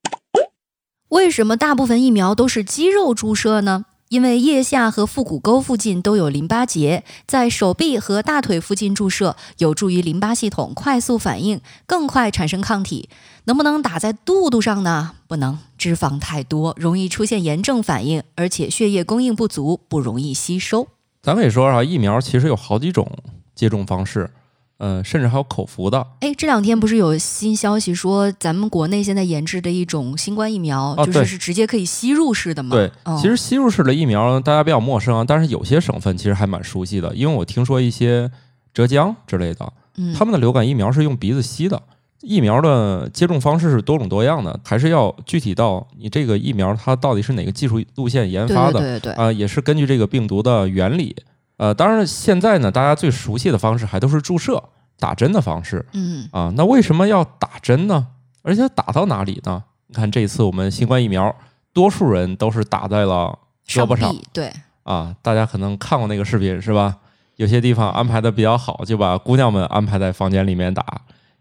[1.10, 3.86] 为什么大部分疫苗都是肌肉注射呢？
[4.10, 13.10] 因为腋下和腹股沟附近都有淋巴结，在手臂和大腿附近注射，有助于淋巴系统快速反应，更快产生抗体。
[13.46, 15.14] 能不能打在肚肚上呢？
[15.28, 20.88] 不能，脂肪太多，容易出现炎症反应，而且血液供应不足，不容易吸收。
[21.22, 23.12] 咱们也说啊，疫苗其实有好几种
[23.56, 24.30] 接种方式，
[24.78, 26.06] 呃，甚至还有口服的。
[26.20, 32.76] 哎，这两天不是有新消息说，咱们国内现在研制的一种新冠疫苗，啊就是是直接可以吸入式的嘛？
[32.76, 38.30] 对，哦其实吸入式的疫苗大家比较陌生啊，但是有些省份其实还蛮熟悉的，因为我听说一些
[38.74, 41.82] 浙江之类的，嗯，他们的流感疫苗是用鼻子吸的。
[42.22, 51.16] 疫苗的接种方式是多种多样的，还是要具体到你这个疫苗它到底是哪个技术路线研发的对对对对，啊、也是根据这个病毒的原理。
[51.58, 54.62] 呃，当然现在呢，大家最熟悉的方式还都是注射、
[55.00, 56.52] 打针的方式嗯啊。
[56.56, 58.08] 那为什么要打针呢？
[58.42, 59.64] 而且打到哪里呢？
[59.88, 61.36] 你看这次我们新冠疫苗，
[61.74, 63.38] 多数人都是打在了
[63.68, 64.52] 胳膊上臂对，
[64.84, 65.16] 啊。
[65.22, 66.98] 大家可能看过那个视频是吧？
[67.38, 70.84] 有些地方安排的比较好，就把姑娘们安排在房间里面打，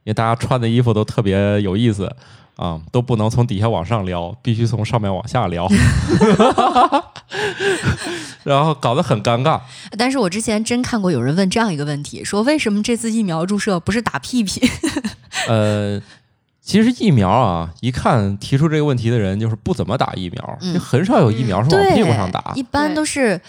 [0.05, 2.15] 因为大家穿的衣服都特别有意思
[2.57, 5.67] 啊，都不能从底下往上撩，必须从上面往下撩，
[8.45, 9.61] 然后搞得很尴尬。
[9.99, 14.61] 但是我之前真看过有人问这样一个问题，说为什么这次疫苗注射不是打屁屁？
[15.49, 16.01] 呃，
[16.61, 22.53] 其实疫苗啊，一看提出这个问题的人就是不怎么打疫苗，嗯就很少有疫苗是往，屁股上打。
[22.55, 23.41] 一般都是。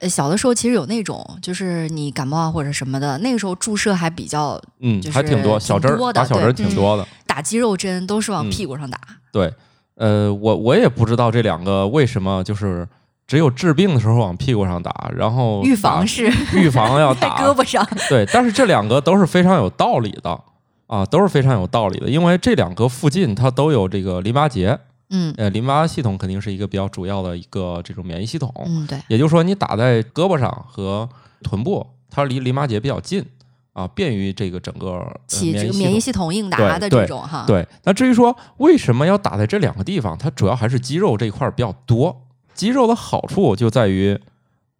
[0.00, 7.06] 呃，小的时候其实有那种，就是你感冒啊或者什么的，那个时候注射还比较嗯，就是还挺多，小针打小针儿挺多的。
[7.26, 8.98] 打肌肉针，都是往嗯屁股上打。
[9.32, 9.52] 对，
[9.96, 12.86] 呃，我我也不知道这两个为什么就是
[13.26, 17.86] 只有治病的时候往屁股上打，然后预防是预防要 在打胳膊上。
[18.08, 20.40] 对，但是这两个都是非常有道理的
[20.86, 24.78] 啊，都是非常有道理的，因为这两个附近它都有这个淋巴结，
[25.10, 31.08] 嗯呃，淋巴系统肯定是一个比较主要的一个这种免疫系统，嗯，对，也就是说你打在胳膊上和
[31.42, 33.24] 臀部，它离淋巴结比较近
[33.72, 35.68] 啊，便于这个整个、呃、起这。
[35.68, 37.44] 个免疫系统应答的这种哈。
[37.46, 42.24] 对，那至于说为什么要打在这两个地方，它主要还是肌肉这一块儿比较多。
[42.54, 44.18] 肌肉的好处就在于，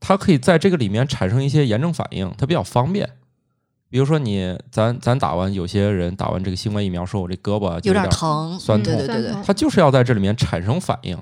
[0.00, 3.08] 它可以在这个里面产生一些炎症反应，它比较方便。
[3.90, 11.16] 比如说你，咱咱打完，有些人打完这个新冠疫苗，说我这胳膊有点点疼，酸痛对对对对酸痛它就是要在这里面产生反应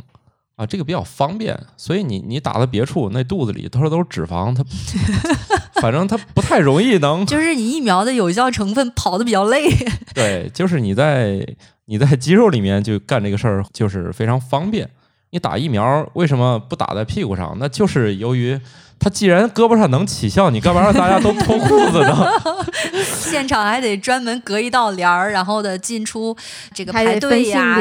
[0.57, 1.59] 啊，这个比较方便。
[1.77, 4.65] 所以你你打到别处，那肚子里它说都是脂肪，它
[5.81, 9.69] 反正它不太容易能就是 你疫苗的有效成分跑的比较累。
[10.15, 11.47] 对，就是你在
[11.85, 14.89] 你在肌肉里面就干这个事儿，就是非常方便。
[15.37, 17.55] 你打疫苗为什么不打在屁股上？
[17.61, 18.59] 那就是由于
[18.99, 22.27] 它既然胳膊上能起效，你干嘛让大家都脱裤子呢？
[23.05, 26.35] 现场还得专门隔一道帘儿，然后的进出
[26.73, 27.75] 这个排队呀、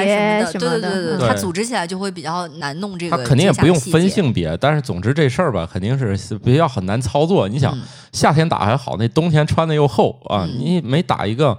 [0.46, 0.60] 什么的。
[0.60, 3.24] 对对对对嗯它组织起来就会比较难弄这它个。
[3.24, 4.10] 肯定也不用分。
[4.10, 7.48] 性别，但是总之这事儿吧，肯定是比较很难操作。
[7.48, 7.82] 你想，嗯
[8.12, 11.58] 夏天打还好，那冬天穿的又厚啊，嗯你每打一个，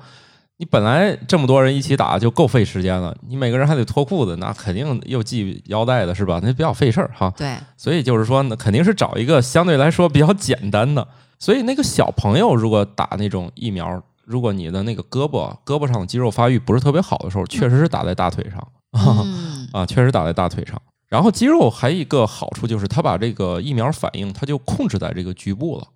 [0.59, 6.41] 你本来这么多人一起打就够费时间了，你每个人还得脱裤子，那肯定又系腰带的是吧？
[6.43, 7.31] 那比较费事儿哈。
[7.37, 11.07] 对，所以就是说那，肯定是找一个相对来说比较简单的。
[11.39, 18.69] 所以那个小朋友如果打那种疫苗，如果你的那个胳膊胳膊上的肌肉发育不是特别好的时候，确实是打在大腿上。
[18.93, 20.81] 嗯， 啊，确实打在大腿上。
[21.07, 25.87] 然后肌肉还有一个好处就是，它把这个疫苗反应，它就控制在这个局部了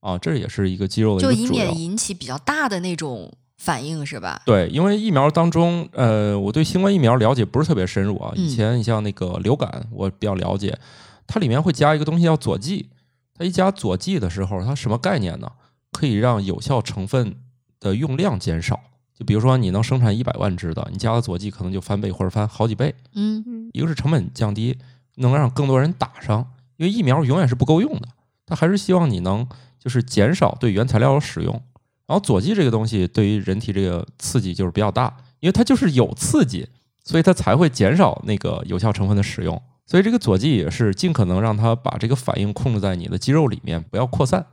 [0.00, 1.78] 啊，这也是一个肌肉的就以一个主要免。
[1.78, 4.42] 引起比较大的那种反应，是吧？
[4.44, 8.32] 对，因为疫苗当中，呃，我对新冠疫苗了解不是特别深入啊。
[8.36, 10.78] 以嗯前你像那个流感，我比较了解，
[11.26, 12.90] 它里面会加一个东西叫佐剂。
[13.34, 15.50] 它一加佐剂的时候，它什么概念呢？
[15.92, 17.36] 可以让有效成分
[17.80, 18.80] 的用量减少。
[19.14, 22.94] 就比如说，你能生产一百万支的，你加了佐剂，可能就翻倍或者翻好几倍。
[23.14, 24.78] 嗯嗯一个是成本降低，
[25.16, 26.46] 能让更多人打上，
[26.76, 28.08] 因为疫苗永远是不够用的。
[28.44, 29.46] 它还是希望你能
[29.78, 31.62] 就是减少对原材料的使用。
[32.06, 36.68] 然后左剂这个东西对于人体这个刺激就是比较大，因为它就是有刺激，
[37.04, 39.60] 所以它才会减少那个有效成分的使用。
[39.86, 44.46] 所以这个左剂也是尽可能让它把这个反应控制在你的肌肉里面，不要扩散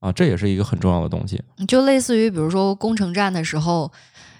[0.00, 1.42] 啊，这也是一个很重要的东西。
[1.66, 3.90] 就类似于比如说攻城战的时候，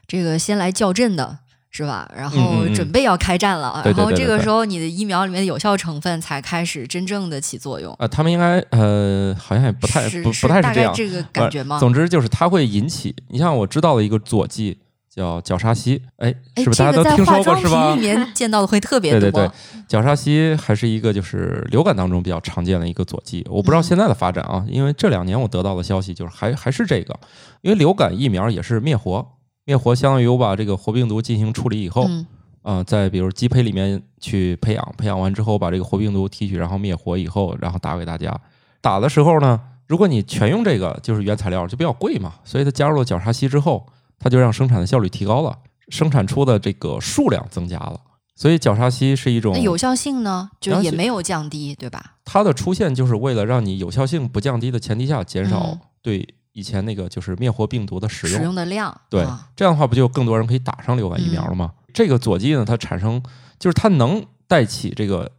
[0.07, 1.39] 这个先来校阵的。
[1.71, 2.11] 是吧？
[2.17, 7.95] 然后准备要开战了，然后这个时候你的疫苗里面的有效成分才开始真正的起作用。
[7.99, 11.79] 呃，他们应该呃，好像也不太不不太是这样这个感觉吗？
[11.79, 17.95] 总之就是它会引起，你像我知道的一个佐剂叫角鲨烯，哎，是不是大家都听说过是吧？
[17.95, 19.21] 里面见到的会特别多。
[19.21, 19.51] 对对对，
[19.87, 23.47] 角鲨烯还是一个就是流感当中比较常见的一个佐剂。
[23.51, 27.19] 我不知道现在的发展啊，因为这两年我得到的消息就是还还是这个，
[27.63, 29.27] 因为流感疫苗也是灭活，
[29.69, 32.07] 灭活相当于我把这个活病毒进行处理以后。
[32.09, 32.27] 嗯
[32.63, 38.39] 啊，在比如鸡胚里面去培养，培养完之后把这个活病毒提取，然后灭活以后，然后打给大家。
[38.83, 43.87] 打的时候呢，如果你全用这个，就是原材料就比较贵嘛，所以它加入了角鲨烯之后，
[44.19, 45.57] 它就让生产的效率提高了，
[45.89, 47.99] 生产出的这个数量增加了。
[48.35, 52.17] 所以角鲨烯是一种那有效性呢，就也没有降低，对吧？
[52.25, 59.01] 它的出现就是为了让你有效性不降低的前提下，减少对以前那个就是灭活病毒的使用使用的量。
[59.09, 61.73] 对，这样的话不就更多人可以打上流感疫苗了吗？
[61.93, 63.23] 这个佐剂呢，它产生
[63.59, 65.31] 就是它能带起这个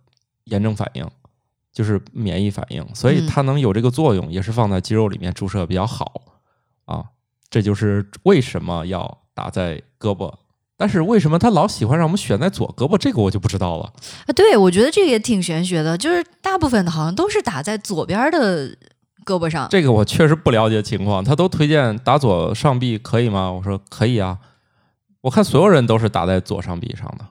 [0.45, 1.07] 炎症反应，
[1.72, 6.22] 就是免疫反应，所以它能有这个作用，也是放在肌肉里面注射比较好
[6.86, 7.05] 啊。
[7.49, 10.34] 这就是为什么要打在胳膊，
[10.78, 13.91] 但是为什么他老喜欢让我们选在左胳膊，这个我就不知道了
[14.28, 14.34] 啊。
[14.36, 18.76] 对，我觉得这个也挺玄学的，就是大部分的好像都是打在左边的
[19.30, 19.68] 胳膊上。
[19.70, 23.52] 这个我确实不了解情况，他都推荐打左上臂可以吗？
[23.52, 24.40] 我说可以啊。
[25.22, 27.26] 我看所有人都是打在左上臂上的，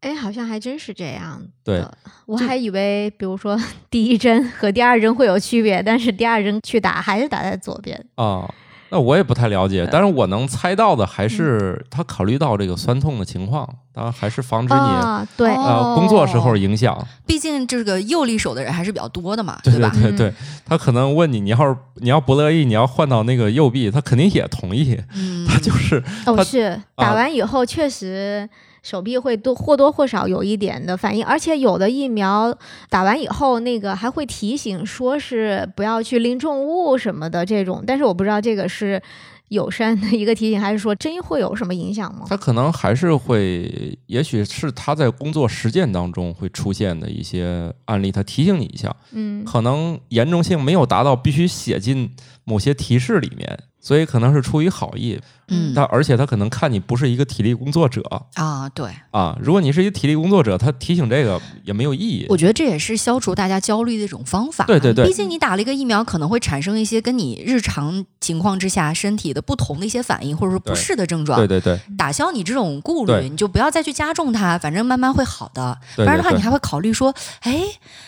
[0.00, 1.42] 哎，好像还真是这样。
[1.64, 1.84] 对，
[2.26, 8.48] 我还以为，比如说 第一针和第二针会有区别，但是第二针去打还是打在左边啊。
[8.92, 16.94] 那我也不太了解，但是我能猜到的还是他考虑到这个酸痛的情况，当然还是防止你对呃工作时候影响。
[17.26, 19.90] 毕竟这个右利手的人还是比较多的嘛，对吧？
[19.94, 20.34] 对对，
[20.66, 25.00] 他可能问你，你要是你要不乐意，你要换到那个右臂，他肯定也同意。
[25.48, 28.46] 他就是哦，是打完以后确实。
[28.82, 32.56] 手臂会多或多或少有一点的反应，而且有的疫苗
[32.90, 39.00] 打完以后，那个还会提醒说是不要去拎重物什么的这种，但是我不知道这个是
[39.48, 42.26] 友善的一个提醒，还是说真会有什么影响吗？
[42.28, 52.10] 他可能还是会，也许是他在工作实践当中会出现的一些案例，他提醒你一下，嗯，可能严重性没有达到必须写进
[52.44, 53.58] 某些提示里面。
[53.82, 58.00] 所以可能是出于好意，嗯，但而且他可能看你不是一个体力工作者
[58.34, 62.24] 啊，对啊，如果你是一个体力工作者，他提醒这个也没有意义。
[62.28, 64.64] 我觉得这也是消除大家焦虑的一种方法。
[64.66, 71.38] 对对对，毕竟你打了一个疫苗，可能会产生一些跟你日常情况之下身体的不同的一些反应，或者说不适的症状。
[71.38, 75.76] 对对对，打消你这种顾虑，你就不要再去加重它，反正慢慢会好的。
[75.96, 77.60] 不然的话，你还会考虑说，哎，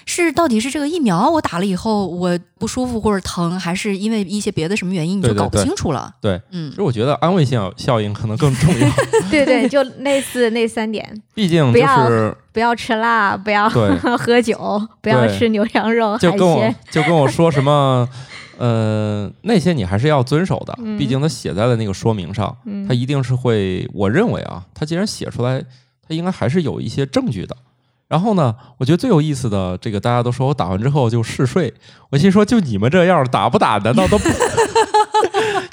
[0.06, 6.14] 是到底是这个疫苗我打了以后我不舒服或者疼，还是因为一些别的什么原因，你就搞不清楚了。
[6.22, 6.40] 对。
[6.52, 8.88] 嗯，其实我觉得安慰性效应可能更重要。
[9.30, 11.20] 对对，就类似那三点。
[11.34, 12.08] 毕竟不要
[12.52, 13.68] 不要吃辣，不要
[14.16, 16.16] 喝酒，不要吃牛羊肉。
[16.18, 18.08] 就跟我就跟我说什么，
[18.58, 20.74] 呃，那些你还是要遵守的。
[20.98, 22.56] 毕竟他写在了那个说明上，
[22.88, 23.88] 他一定是会。
[23.92, 25.60] 我认为啊，他既然写出来，
[26.06, 27.56] 他应该还是有一些证据的。
[28.06, 31.72] 然后呢，我觉得最有意思的这个，大家都说我打完之后就嗜睡。
[32.10, 34.28] 我心说，就你们这样打不打，难道都不？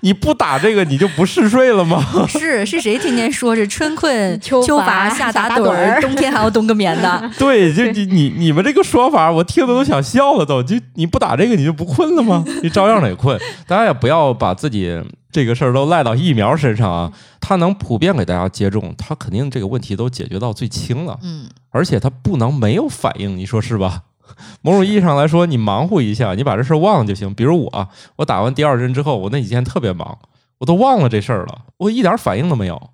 [0.01, 2.03] 你不打这个，你就不嗜睡了吗？
[2.27, 7.29] 是是谁天天说着春困 秋乏夏打盹儿，冬天还要冬个眠的？
[7.39, 10.45] 对，就你你你们这个说法，我听的都想笑了。
[10.45, 12.43] 都就你不打这个，你就不困了吗？
[12.61, 13.39] 你照样得困。
[13.67, 14.99] 大家也不要把自己
[15.31, 17.11] 这个事儿都赖到疫苗身上啊。
[17.39, 21.19] 它能普遍给大家接种，它肯定这个问题都解决到最轻了。
[21.23, 24.01] 嗯，而且它不能没有反应，你说是吧？
[24.61, 27.33] 某种意义上来说，你忙活一下，你把这事儿忘了就行。
[27.33, 30.17] 比如我，我打完第二针之后，我那几天特别忙，
[30.59, 32.89] 我都忘了这事儿了，我一点反应都没有。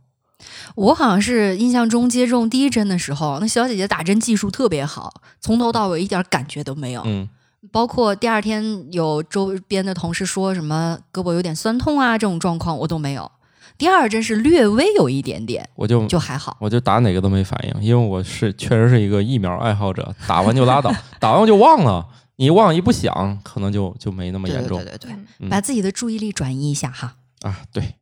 [0.76, 7.02] 我好像是印象中接种第一针的时候，那小姐姐打针技术特别好，从头到尾一点感觉都没有。
[7.06, 7.28] 嗯，
[7.72, 13.32] 包括第二天有周边的同事说什么胳膊有点酸痛啊这种状况，我都没有。
[13.78, 22.08] 第二针是略微有一点点，我就就还好，我就打哪个都没反应，因为我是确实是一个疫苗爱好者，打完就拉倒， 打完就忘了，
[22.38, 24.78] 你忘一不想，可能就就没那么严重。
[24.84, 27.16] 对对对对，把自己的注意力转移一下哈。
[27.42, 27.96] 啊，对。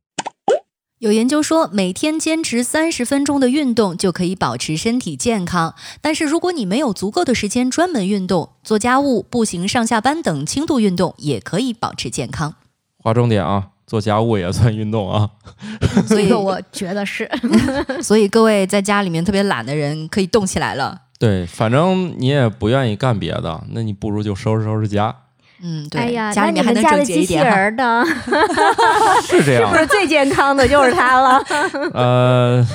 [0.99, 5.75] 有研究说，每天坚持三十分钟的运动就可以保持身体健康。
[6.01, 12.55] 但是，如果你没有足够的时间专门运动，做家务、步行上下班等轻度运动也可以保持健康。
[12.97, 15.29] 划重点啊，做家务也算运动啊。
[16.07, 17.29] 所以 我觉得是。
[18.01, 21.01] 所以各位在家里面特别懒的人可以动起来了。
[21.17, 25.15] 对，反正你也不愿意干别的，那你不如就收拾收拾家。
[25.63, 26.01] 嗯，对。
[26.01, 27.41] 哎呀，家里面还能整洁一点。
[29.23, 31.41] 是这样，是不是最健康的就是它了？
[31.93, 32.67] 呃，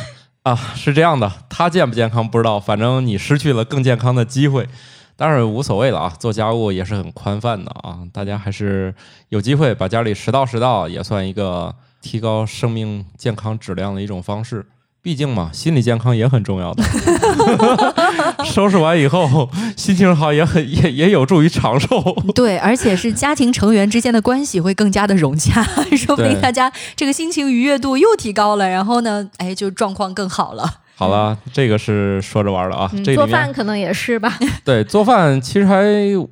[0.42, 4.66] 啊，是这样的，它健不健康不知道，反正你失去了更健康的机会。
[5.20, 8.94] 当然无所谓了啊，做家务也是很宽泛的啊，大家还是
[9.28, 14.64] 有机会把家里拾到拾到，也算一个提高生命健康质量的一种方式。
[15.02, 16.82] 毕竟嘛，心理健康也很重要的。
[18.46, 19.46] 收拾完以后，
[19.76, 22.02] 心情好也很也也有助于长寿。
[22.34, 25.62] 对，而且是家庭成员之间的关系会更加的融洽，
[25.98, 30.80] 说不定大家这个心情愉悦度又提高了，然后呢，哎，就状况更好了。
[31.00, 32.90] 好了，这个是说着玩的啊。
[33.14, 34.38] 做饭可能也是吧。
[34.62, 35.82] 对，做饭其实还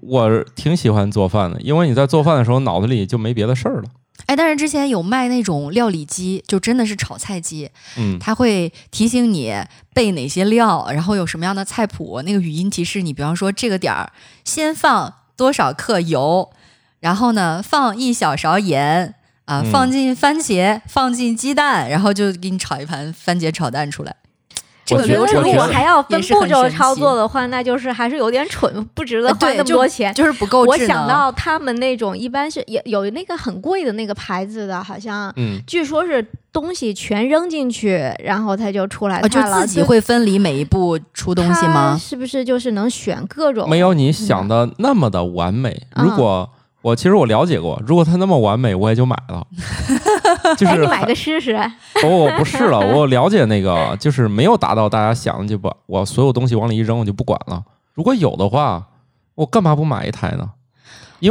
[0.01, 3.85] 我挺喜欢做饭的，因为你在做饭的时候脑子里就没别的事儿了。
[4.27, 9.55] 哎，但是之前有卖那种料理机，就真的是炒菜机，嗯，它会提醒你
[9.95, 14.13] 备哪些料，然后有什么样的菜谱，那个语音提示你，比方说这个点儿
[14.45, 16.51] 先放多少克油，
[17.01, 19.15] 然后呢放一小勺盐
[19.47, 24.15] 啊，放进番茄，放进鸡蛋，然后就给你炒一盘番茄炒蛋出来。
[24.91, 30.65] 我觉得如果还要分步骤操作的话，那就是还是有点蠢，不值得花那么多钱，就是不够。
[30.65, 41.99] 我想到他们那种一般是有有那个很贵的那个牌子的，好像，嗯，据说是东西全扔进去，然后它就出来，就自己会分离每一步出东西吗？
[42.01, 43.69] 是不是就是能选各种？
[43.69, 45.83] 没有你想的那么的完美。
[45.97, 46.49] 如果
[46.81, 49.47] 我其实我了解过，如果它那么完美，我也就买了。
[50.57, 51.55] 就是你买个试试。
[52.05, 57.63] 哦，不是了，我了解那个，就是没有达到大家想的，就把我所有东西往里一扔，我就不管了。
[57.95, 58.87] 如果有的话，
[59.35, 60.51] 我干嘛不买一台呢？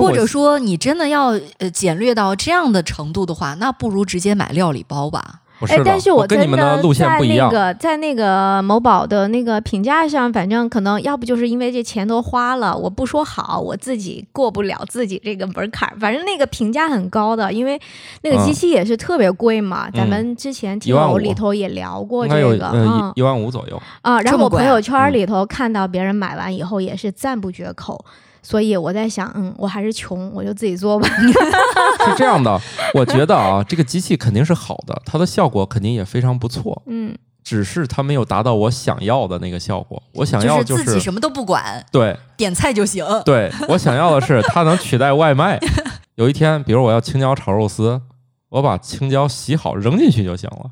[0.02, 1.28] 或者说，你真的要
[1.60, 5.42] 呃简略到这样的程度的话，那不如直接买料理包吧。
[5.68, 7.50] 哎，但是我跟你们的路线不一样。
[7.50, 15.92] 在那个在那个某宝的那个评价上，反正可能要不就是因为这钱都花了，我不说好，我自己过不了自己这个门槛。
[16.00, 17.80] 反正那个评价很高的，因为
[18.22, 19.90] 那个机器也是特别贵嘛。
[19.92, 24.22] 咱们之前听友里头也聊过这个，嗯，一万五左右啊。
[24.22, 28.06] 然后我朋友圈里头看到别人买完以后也是赞不绝口。
[28.50, 31.06] 所以我在想，嗯，我还是穷，我就自己做吧。
[31.20, 32.58] 是这样的，
[32.94, 36.82] 我觉得啊，这个机器肯定是好的，它的效果肯定也非常不错。
[36.86, 40.02] 嗯，只是它没有达到我想要的那个效果。
[40.14, 43.06] 我想要就是自己什么都不管，对，点菜就行。
[43.26, 45.60] 对我想要的是它能取代外卖。
[46.16, 48.02] 有一天，比如我要青椒炒肉丝，
[48.48, 50.72] 我把青椒洗好扔进去就行了，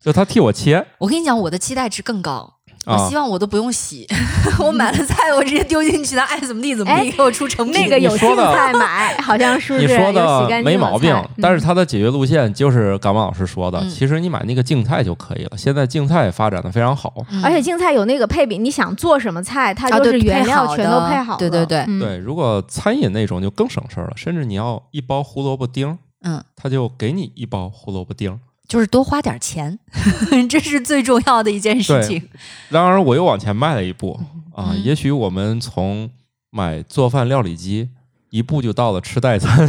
[0.00, 0.86] 就它替我切。
[0.98, 2.59] 我跟你讲，我的期待值更高。
[2.86, 4.06] 我希望我都不用洗，
[4.58, 7.74] 我买了菜，我直接丢进去，他爱怎么地怎么地，给我出成品。
[7.74, 15.56] 那个有青菜买， 好像是你说的没毛病，但是它的解决路线就是感冒老师说的，其实你买那个净菜就可以了。
[15.56, 17.12] 现在净菜发展的非常好，
[17.44, 21.36] 而且净菜有那个配比，你想做什么菜，它就是原料全都配好。
[21.36, 28.38] 对对对对，如果餐饮那种就更省事儿了，甚至你要一包胡萝卜丁，嗯，他就给你一包胡萝卜丁。
[28.70, 29.76] 就是多花点钱，
[30.48, 32.22] 这是最重要的一件事情。
[32.70, 34.20] 然而，我又往前迈了一步
[34.54, 34.72] 啊！
[34.84, 36.08] 也许我们从
[36.50, 37.88] 买做饭料理机，
[38.30, 39.68] 一步就到了吃代餐。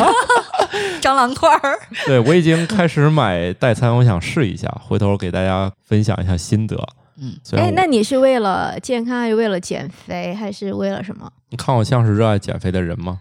[1.02, 1.78] 蟑螂块儿。
[2.06, 6.74] 对，我已经开始买代餐，我想试一下，回头给大家分享一下心得。
[7.18, 11.30] 嗯，哎，那你是为了健康，还是为了减肥，还是为了什么？
[11.50, 13.20] 你看我像是热爱减肥的人吗？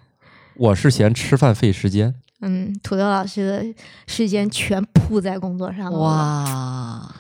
[0.56, 2.16] 我是嫌吃饭费时间。
[2.42, 3.66] 嗯，土豆老师的
[4.08, 5.98] 时间全扑在工作上了。
[5.98, 7.16] 哇，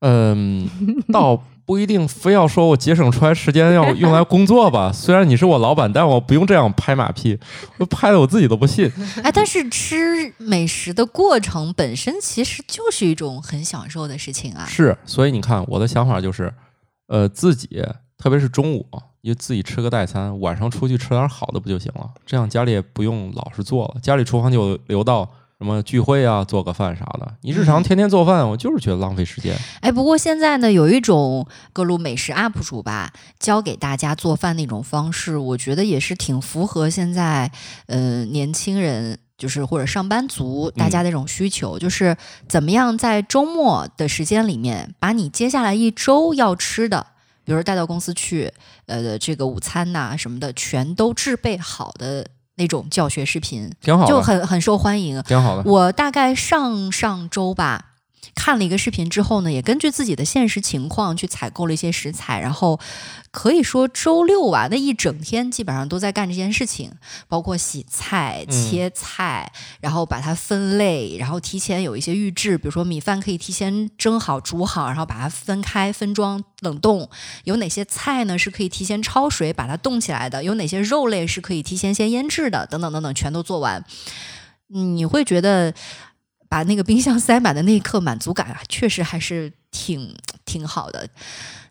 [0.00, 0.68] 嗯，
[1.12, 4.92] 倒不一定非要说我节省出来时间要用来工作吧。
[4.92, 7.38] 虽然你是我老板，但我不用这样拍马屁，
[7.78, 8.90] 我拍的我自己都不信。
[9.22, 14.66] 哎，但是吃美食的过程本身其实就是一种很享受的事情啊。
[14.66, 16.52] 是，所以你看，我的想法就是，
[17.08, 17.82] 呃，自己
[18.18, 18.86] 特别是中午。
[19.22, 22.08] 就自己吃个代餐，晚上出去吃点好的不就行了？
[22.24, 27.34] 这样家里也不用老是做了，家里厨房就留到什么聚会啊，做个饭啥的。
[27.42, 29.54] 你日常天天做饭，我就是觉得浪费时间。
[29.82, 37.52] 哎，不过现在呢，有一种各路美食 UP 主吧，教给大家做饭那种方式，我觉得也是挺符合现在
[37.88, 42.16] 呃年轻人，就是或者上班族大家的这种需求，就是
[42.48, 47.06] 怎么样在周末的时间里面，把你接下来一周要吃的。
[47.50, 48.48] 比如带到公司去，
[48.86, 52.24] 呃，这个午餐呐什么的，全都制备好的
[52.54, 55.68] 那种教学视频，挺好的，就很很受欢迎，挺好的。
[55.68, 57.89] 我大概上上周吧。
[58.34, 62.78] 看了一个视频之后呢，也根据自己的现实情况去采购了一些食材，然后
[63.30, 66.92] 可以说周六啊那一整天基本上都在干这件事情，
[67.28, 69.50] 包括洗菜、切菜，
[69.80, 77.08] 然后把它分类，然后提前有一些预制，比如说米饭可以提前蒸好、煮好，然后把它分开分装冷冻。
[77.44, 80.42] 有哪些菜呢是可以提前焯水把它冻起来的？
[80.42, 82.66] 有哪些肉类是可以提前先腌制的？
[82.66, 83.84] 等等等等，全都做完，
[84.68, 85.74] 你会觉得。
[86.50, 91.08] 把那个冰箱塞满的那一刻，满足感啊，确实还是挺挺好的。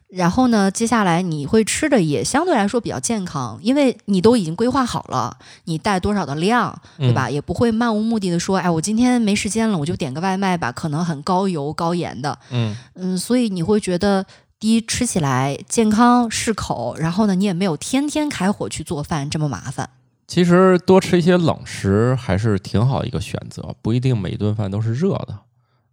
[0.07, 7.29] 然后呢，接下来你会吃的也相对来说比较健康，因为你都已经规划好了，你带多少的量，对吧？
[7.29, 12.39] 也不会漫无目的的说，哎，我今天没时间了，我就点个外卖吧，可能很高油高盐的。
[12.49, 14.25] 嗯嗯，所以你会觉得，
[14.59, 19.89] 第一吃起来健康适口，然后呢，你也没有天天开火去做饭这么麻烦。
[20.29, 25.39] 其实多吃一些冷食还是挺好一个选择，不一定每顿饭都是热的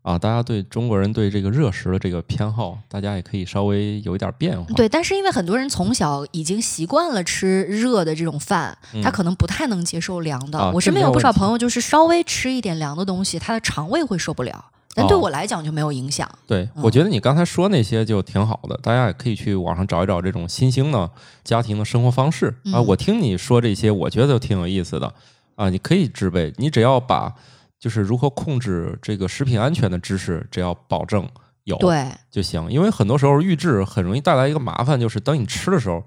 [0.02, 0.18] 啊。
[0.18, 4.66] 大家对中国人对这个热食的这个偏好，大家也可以稍微有一点变化。
[4.74, 10.70] 对，但是因为很多人从小已经习惯了吃热的这种饭，他可能不太能接受凉的。
[10.72, 14.66] 我身边有不少朋友，就是稍微吃一点凉的东西，他的肠胃会受不了。
[14.96, 16.26] 但对我来讲就没有影响。
[16.46, 21.10] 对，我觉得你刚才说那些就挺好的，大家也可以去网上找一找这种新兴的
[21.44, 22.80] 家庭的生活方式啊。
[22.80, 25.12] 我听你说这些，我觉得都挺有意思的
[25.54, 25.68] 啊。
[25.68, 27.34] 你可以制备，你只要把
[27.78, 31.28] 就是如何控制这个食品安全的知识，只要保证
[31.64, 32.66] 有对就行。
[32.70, 36.02] 因为很多时候预制很容易带来一个麻烦，就是等你吃的时候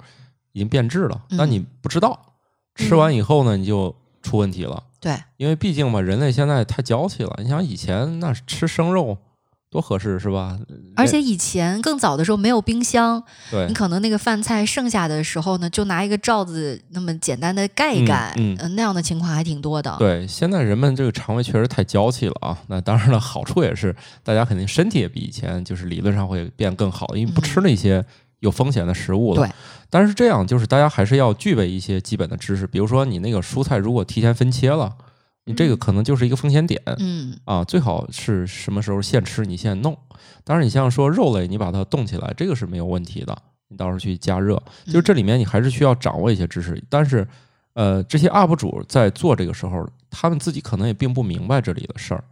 [0.53, 2.19] 已经变质了，但你不知道，
[2.73, 4.83] 吃完以后呢你就出问题了。
[4.99, 7.39] 对，因为毕竟嘛，人类现在太娇气了。
[7.41, 9.17] 你想以前那吃生肉
[9.69, 10.59] 多合适是吧？
[10.95, 19.95] 而且以前更早的时候没有冰箱，对你可能那个饭菜剩下的时候呢，就拿一个罩子那么简单的盖一盖，嗯，那样的情况还挺多的。
[19.99, 22.57] 对，现在人们这个肠胃确实太娇气了啊。
[22.67, 28.03] 那当然了，好处也是大家肯定身体也比以前就是理论上会变更好，因为不吃那些
[28.39, 29.45] 有风险的食物了。
[29.45, 29.51] 对。
[29.89, 34.95] 但是这样就是大家还是要具备一些基本的知识，比如说你那个蔬菜如果提前分切了，
[35.45, 36.79] 你这个可能就是一个风险点。
[36.99, 39.97] 嗯啊，最好是什么时候现吃你现弄。
[40.43, 43.35] 当然，你像说肉类，你把它冻起来，这个是没有问题的。
[43.67, 46.81] 你到时候去加热，就是这里面你还是需要掌握一些知识。
[46.89, 47.27] 但是，
[47.73, 52.23] 呃，这些 UP 主在做这个时候，他们自己可能也并不明白这里的事儿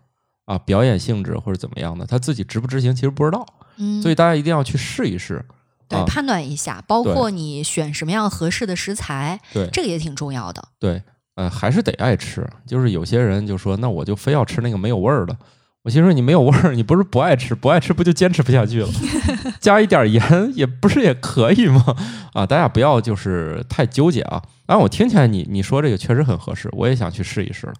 [0.45, 3.45] 啊，表演性质或者怎么样的，他自己执不执行其实不知道。
[3.77, 5.43] 嗯，所以大家一定要去试一试。
[5.89, 10.63] 对，判断一下，包括你选什么样合适的食材，对，这个也挺重要的。
[10.79, 11.01] 对，
[11.35, 12.47] 呃，还是得爱吃。
[12.65, 15.35] 就是有些人就说，那我就非要吃那个没有味儿的。
[15.83, 18.89] 我心说，你没有味儿，你不是不爱吃，不爱吃不就坚持不下去了？
[19.61, 21.95] 加一点盐也不是也可以吗？
[22.33, 24.41] 啊，大家不要就是太纠结啊。
[24.67, 27.73] 然我听起来你你说这个确实很合适，我也想去试一试了。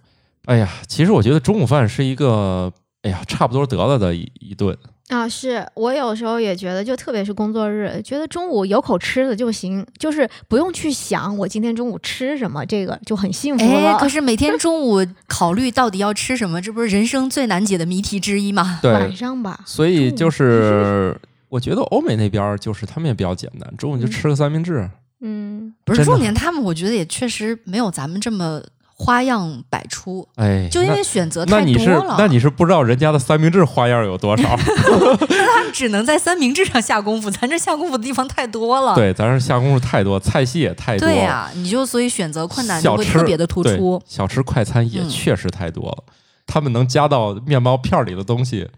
[0.46, 4.74] 哎呀，其实我觉得中午饭是一个，哎呀，差不多得了的一一顿。
[5.08, 13.96] 啊，是我有时候也觉得，就特别是工作日，觉得中午有口吃的就行，就是不用去想我今天中午吃什么，这个就很幸福了。
[13.98, 18.78] 可 是每天中午考虑到底要吃什么，这不是人生最难解的谜题之一吗？
[18.82, 19.58] 对，晚上吧。
[19.64, 24.88] 所以就 是我觉得欧美那边就是他们也比较简单，中午就吃个三明治。
[25.20, 28.62] 嗯，不是重点，他们我觉得也确实没有咱们这么。
[28.98, 32.16] 花样百出，哎，就因为选择太多了。
[32.18, 34.54] 那你是不知道人家的三明治花样有多少？
[34.58, 38.96] 他们只能在三明治上下功夫，咱这下功夫的地方太多了。
[38.96, 41.06] 对，咱这下功夫太多，菜系也太多。
[41.06, 44.02] 对呀，你就所以选择困难就会特别的突出。
[44.04, 46.04] 小吃快餐也确实太多了，
[46.44, 48.68] 他们能加到面包片里的东西，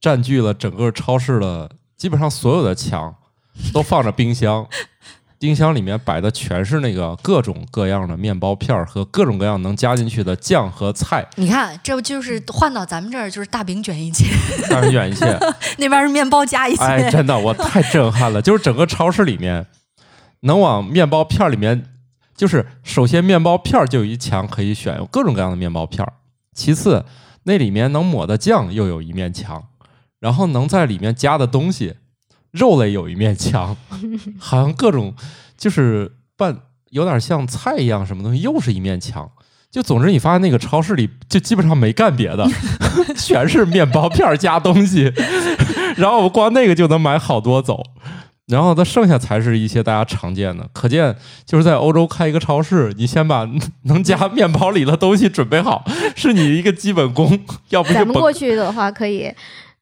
[0.00, 3.14] 占据了整个超市的基本上所有的墙，
[3.72, 4.66] 都放着冰箱。
[5.38, 11.24] 冰箱里面摆的全是那个各种各样的面包片儿和各种各样能加进去的酱和菜。
[11.36, 14.26] 你看，这不就是换到咱们这儿就是大饼卷一切，
[14.68, 15.38] 大饼卷一切，
[15.78, 16.82] 那边是面包加一切。
[16.82, 18.42] 哎，真的，我太震撼了！
[18.42, 19.64] 就是整个超市里面，
[20.40, 21.84] 能往面包片里面，
[22.36, 26.12] 就是首先面包片就有一墙可以选，有各种各样的面包片儿。
[26.52, 27.04] 其次，
[27.44, 29.68] 那里面能抹的酱又有一面墙，
[30.18, 31.94] 然后能在里面加的东西。
[32.52, 33.76] 肉类有一面墙，
[34.38, 35.14] 好像各种
[35.56, 36.56] 就是拌
[36.90, 39.30] 有点像菜一样，什么东西又是一面墙。
[39.70, 42.48] 就总之，你发现那个超市里就基本上没干别的，
[43.14, 45.12] 全是面包片加东西。
[45.96, 47.82] 然后我光那个就能买好多走，
[48.46, 50.66] 然后它剩下才是一些大家常见的。
[50.72, 53.46] 可见就是在欧洲开一个超市，你先把
[53.82, 55.84] 能加面包里的东西准备好，
[56.16, 57.38] 是你一个基本功。
[57.68, 59.30] 要不咱们过去的话可以。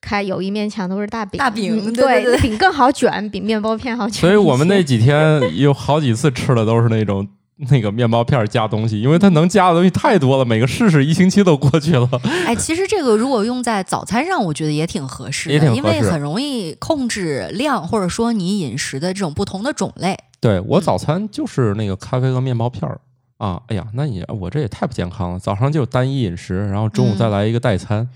[0.07, 4.21] 开有一面墙都是大饼，大饼对对饼更好卷，比面包片好卷。
[4.21, 7.27] 所以我们那几天有好几次吃的都是那种
[7.71, 12.09] 那个面包片加东西，因为它能加的东西太多了，每个试试一星期都过去了。
[12.47, 20.17] 哎，其实这个如果用在早餐上，我觉得也挺合适的，因为很容易控制量，或者说你饮食的这种不同的种类。
[20.39, 23.01] 对我早餐就是那个咖啡和面包片儿
[23.39, 23.61] 啊。
[23.69, 28.07] 哎呀，那你我这也太不健康了，早上就单一饮食，然后中午再来一个代餐，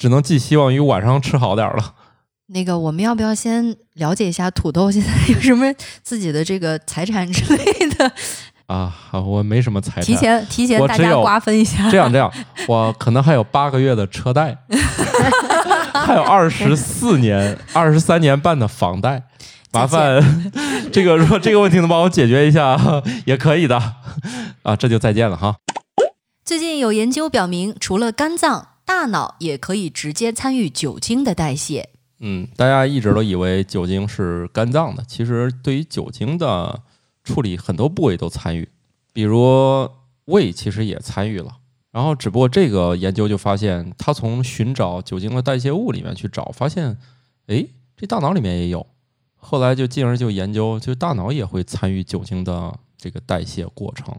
[0.00, 1.94] 只能寄希望于晚上吃好点了。
[2.46, 5.70] 那个，我们要不要先了解一下土豆现在有什么
[6.02, 8.10] 自己的这个财产之类的？
[8.66, 11.90] 啊，我没什么财产，提前提前大家瓜分一下。
[11.90, 12.32] 这样这样，
[12.66, 14.56] 我可能还有八个月的车贷，
[15.92, 19.24] 还有二十四年、二十三年半的房贷。
[19.70, 20.50] 麻烦
[20.90, 22.76] 这个，如果这个问题能帮我解决一下，
[23.26, 23.76] 也可以的。
[24.62, 25.56] 啊，这就再见了哈。
[26.42, 31.90] 最近有研究表明，除了肝脏，大脑也可以直接参与酒精的代谢。
[32.18, 36.82] 嗯，大家一直都以为酒精是肝脏的，其实对于酒精的
[37.22, 38.68] 处理，很多部位都参与，
[39.12, 39.88] 比如
[40.24, 41.58] 胃其实也参与了。
[41.92, 46.98] 然后，只不过这个研究就发现，他从寻找酒精的代谢物里面去找，发现，
[47.46, 47.64] 哎，
[47.96, 48.84] 这大脑里面也有。
[49.36, 54.14] 后来就进而就研究，就大脑也会参与酒精的这个代谢过程。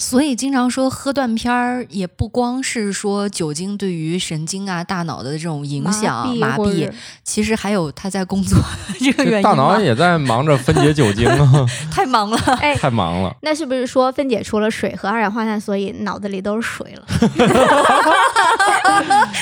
[0.00, 6.88] 所以经常说喝断片儿，也不光是说酒精对于神经啊、大脑的这种影响麻痹，
[7.24, 8.56] 其实还有他在工作
[9.00, 9.42] 这个原因。
[9.42, 13.34] 大脑也在忙着分解酒精啊， 太忙了，哎， 太忙了。
[13.42, 17.04] 那是不是说分解出了水和二氧化碳，所以脑子里都是水了？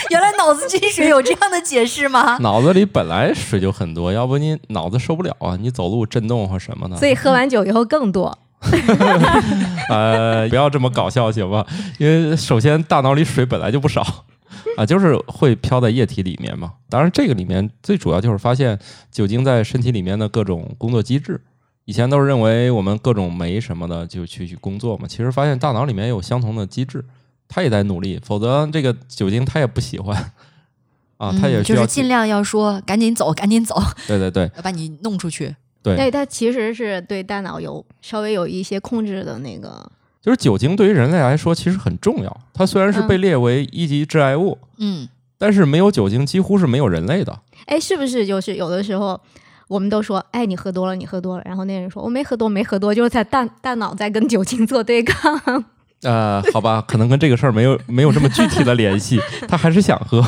[0.09, 2.39] 原来脑子进水有这样的解释吗？
[2.41, 6.97] 脑子里本来水就很多，要不你脑子受不了啊，你走路震动或什么的。
[6.97, 8.39] 所以喝完酒以后更多。
[9.91, 11.67] 呃，不要这么搞笑行吧？
[11.99, 14.03] 因为首先大脑里水本来就不少
[14.77, 16.73] 啊，就是会飘在液体里面嘛。
[16.89, 18.79] 当然，这个里面最主要就是发现
[19.11, 21.41] 酒精在身体里面的各种工作机制。
[21.85, 27.05] 以前都是认为我们各种酶什么的就去去工作嘛，其实发现大脑里面有相同的机制，
[27.47, 28.21] 它也在努力。
[28.25, 30.33] 否则这个酒精它也不喜欢
[31.17, 33.81] 啊，它也就是尽量要说赶紧走，赶紧走。
[34.09, 35.55] 对对对，要把你弄出去。
[35.95, 39.89] 对，它其实是对大脑有稍微有一些控制的那个。
[40.23, 45.09] 就是酒精对于人类来说其实很重要，它虽然是被列为一级致癌物，嗯，
[45.39, 47.39] 但是没有酒精几乎是没有人类的。
[47.67, 49.21] 哎，是不是就是有的时候
[49.69, 55.65] 我们都说，哎，你喝多了，你喝多了，然后那人说我没喝多，没喝多，就是在大大脑在跟酒精做对抗。
[56.03, 60.21] 呃，好吧，可能跟这个事儿没有没有这么具体的联系，他还是想喝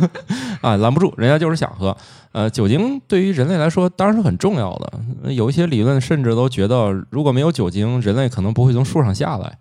[0.60, 1.94] 啊，拦不住，人家就是想喝。
[2.34, 9.56] 呃，酒精对于人类来说当然是很重要的，有一些理论甚至都觉得，如果没有酒精，人类可能不会从树上下来。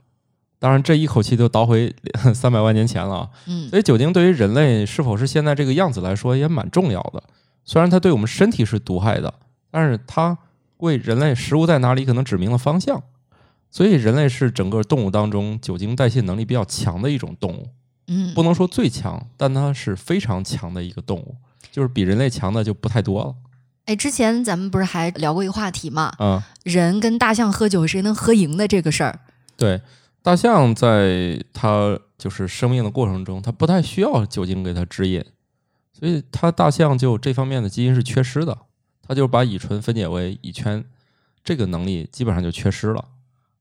[0.57, 1.93] 当然，这一口气就倒回
[2.33, 3.29] 三百万年前了。
[3.45, 7.21] 嗯，所以酒精对于人类是否是现在这个样子来说也蛮重要的。
[7.63, 9.31] 虽然它对我们身体是毒害的，
[9.69, 10.35] 但是它
[10.77, 12.99] 为人类食物在哪里可能指明了方向。
[13.69, 17.67] 所以，人类是整个动物当中酒精代谢能力比较强的一种动物。
[18.07, 21.35] 嗯，不能说最强，但它是非常强的一个动物，
[21.73, 23.33] 就是比人类强的就不太多了。
[23.85, 26.13] 哎，之前咱们不是还聊过一个话题嘛？
[26.19, 29.19] 嗯，人跟大象喝酒谁能喝赢的这个事儿。
[29.57, 29.81] 对，
[30.21, 35.25] 大象在它就是生命的过程中，它不太需要酒精给它指引，
[35.91, 38.55] 所以它大象就这方面的基因是缺失的，
[39.01, 40.85] 它就把乙醇分解为乙醛，
[41.43, 43.03] 这个能力基本上就缺失了。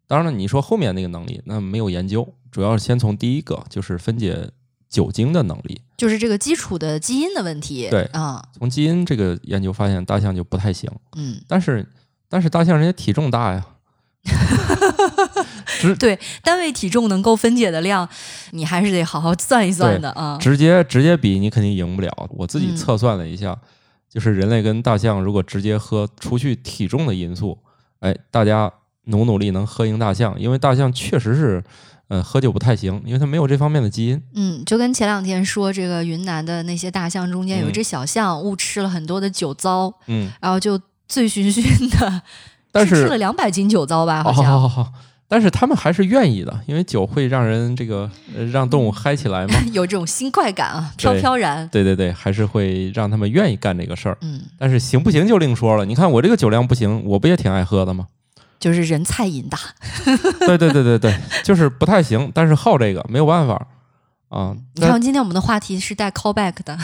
[0.07, 4.51] 当然了，你说后面那个能力，那没有研究，主要是先从第一个，就是分解
[4.93, 7.89] 酒精的能力，就是这个基础的基因的问题。
[7.91, 10.91] 对啊，从基因这个研究发现，大象就不太行。
[11.17, 11.89] 嗯，但是
[12.29, 13.65] 但是大象人家体重大呀，
[15.81, 18.07] 直对单位体重能够分解的量，
[18.51, 20.37] 你还是得好好算一算的啊。
[20.39, 22.11] 直接直接比你肯定赢不了。
[22.31, 23.59] 我自己测算了一下，
[24.11, 27.59] 就是人类跟大象如果直接喝，除去体重的因素，
[28.01, 28.71] 哎，大家。
[29.07, 31.61] 努努力能喝赢大象，因为大象确实是，
[32.13, 34.23] 呃，喝酒不太行，因为他没有这方面的基因。
[34.35, 42.23] 嗯，就跟前两天说，这个云南的那些大象中间有一只小象误吃了很多的酒糟，嗯，然后就醉醺醺的，
[42.71, 44.45] 但是吃了两百斤酒糟吧，好像。
[44.45, 44.93] 好好好，
[45.27, 48.11] 但是他们还是愿意的，因为酒会让人这个
[48.53, 51.67] 让动物嗨起来嘛， 有这种新快感啊，飘飘然。
[51.69, 54.19] 对对对，还是会让他们愿意干这个事儿。
[54.21, 55.87] 嗯，但是行不行就另说了。
[55.87, 58.09] 你看我这个酒量不行，我不也挺爱喝的吗？
[58.63, 59.59] 就是人菜瘾大，
[60.47, 63.67] 对对对对对，就是不太行，但是好这个没有办法
[64.29, 64.55] 啊。
[64.77, 66.79] 你看，今天我们的话题是带 callback 的，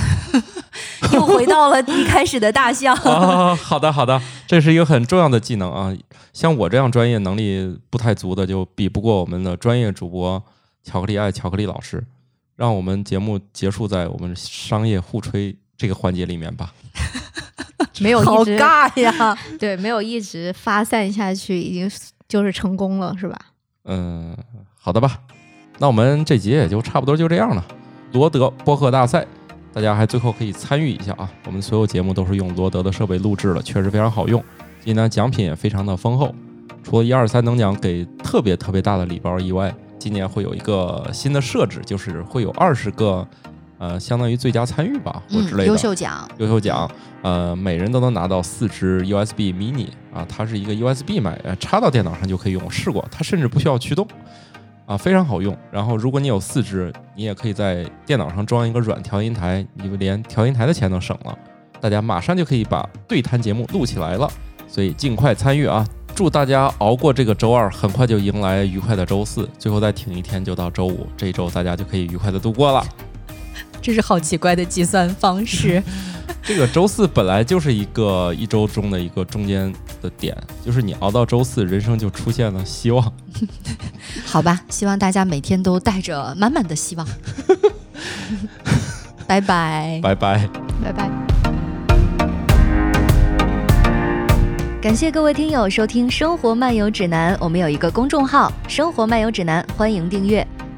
[1.14, 2.96] 又回到了一开始的大象。
[3.56, 5.96] 好的好的，这是一个很重要的技能啊。
[6.32, 10.42] 像我这样专业能力不太足的，就比不过我们的专业主播
[10.82, 12.04] 巧克力爱巧克力老师。
[12.56, 16.74] 让我们节目结束在我们商业互吹这个环节里面吧。
[18.00, 21.90] 没有好尬呀， 对，没有一直发散下去，已经
[22.28, 23.36] 就是成功了，是吧？
[23.84, 24.36] 嗯，
[24.78, 25.18] 好的吧。
[25.78, 27.64] 那我们这集也就差不多就这样了。
[28.12, 29.26] 罗德播客大赛，
[29.72, 31.30] 大家还最后可以参与一下啊！
[31.46, 34.42] 我们所有节目都是用罗德的设备录制的，确实非常好用。
[34.84, 36.34] 今年奖品也非常的丰厚，
[36.82, 43.26] 除了一二三等奖给特别特别大的礼包以外，今年会有一个新的设置，就是会有二十个。
[43.78, 46.28] 呃，相当于最佳参与吧，或之类的优秀奖。
[46.38, 46.90] 优秀奖，
[47.22, 52.70] 呃，每人都能拿到四支 USB Mini 啊，它是一个 USB 买，插到电脑上就可以用。
[52.70, 54.06] 试过，它甚至不需要驱动，
[54.84, 55.56] 啊，非常好用。
[55.70, 61.38] 然后，如果你有四支，你也可以在电脑上装一个软调音台，你连调音台的钱都省了。
[61.80, 64.28] 大家马上就可以把对谈节目录起来了，
[64.66, 65.86] 所以尽快参与啊！
[66.16, 72.84] 祝大家熬过这个周二，很快就迎来愉快的周四，最后再挺一天就到周五，这一周大家就可以愉快的度过了。
[73.80, 75.82] 这是好奇怪的计算方式。
[76.42, 83.12] 这个周四本来就是一个一周中的一个中间的点，就是你熬到周四，人生就出现了希望。
[84.24, 87.06] 好吧，希望大家每天都带着满满的希望。
[89.26, 90.48] 拜拜，拜拜，
[90.82, 91.10] 拜拜。
[94.80, 100.46] 感谢各位听友收听《生活漫游指南》，我们有一个公众号《生活漫游指南》，欢迎订阅。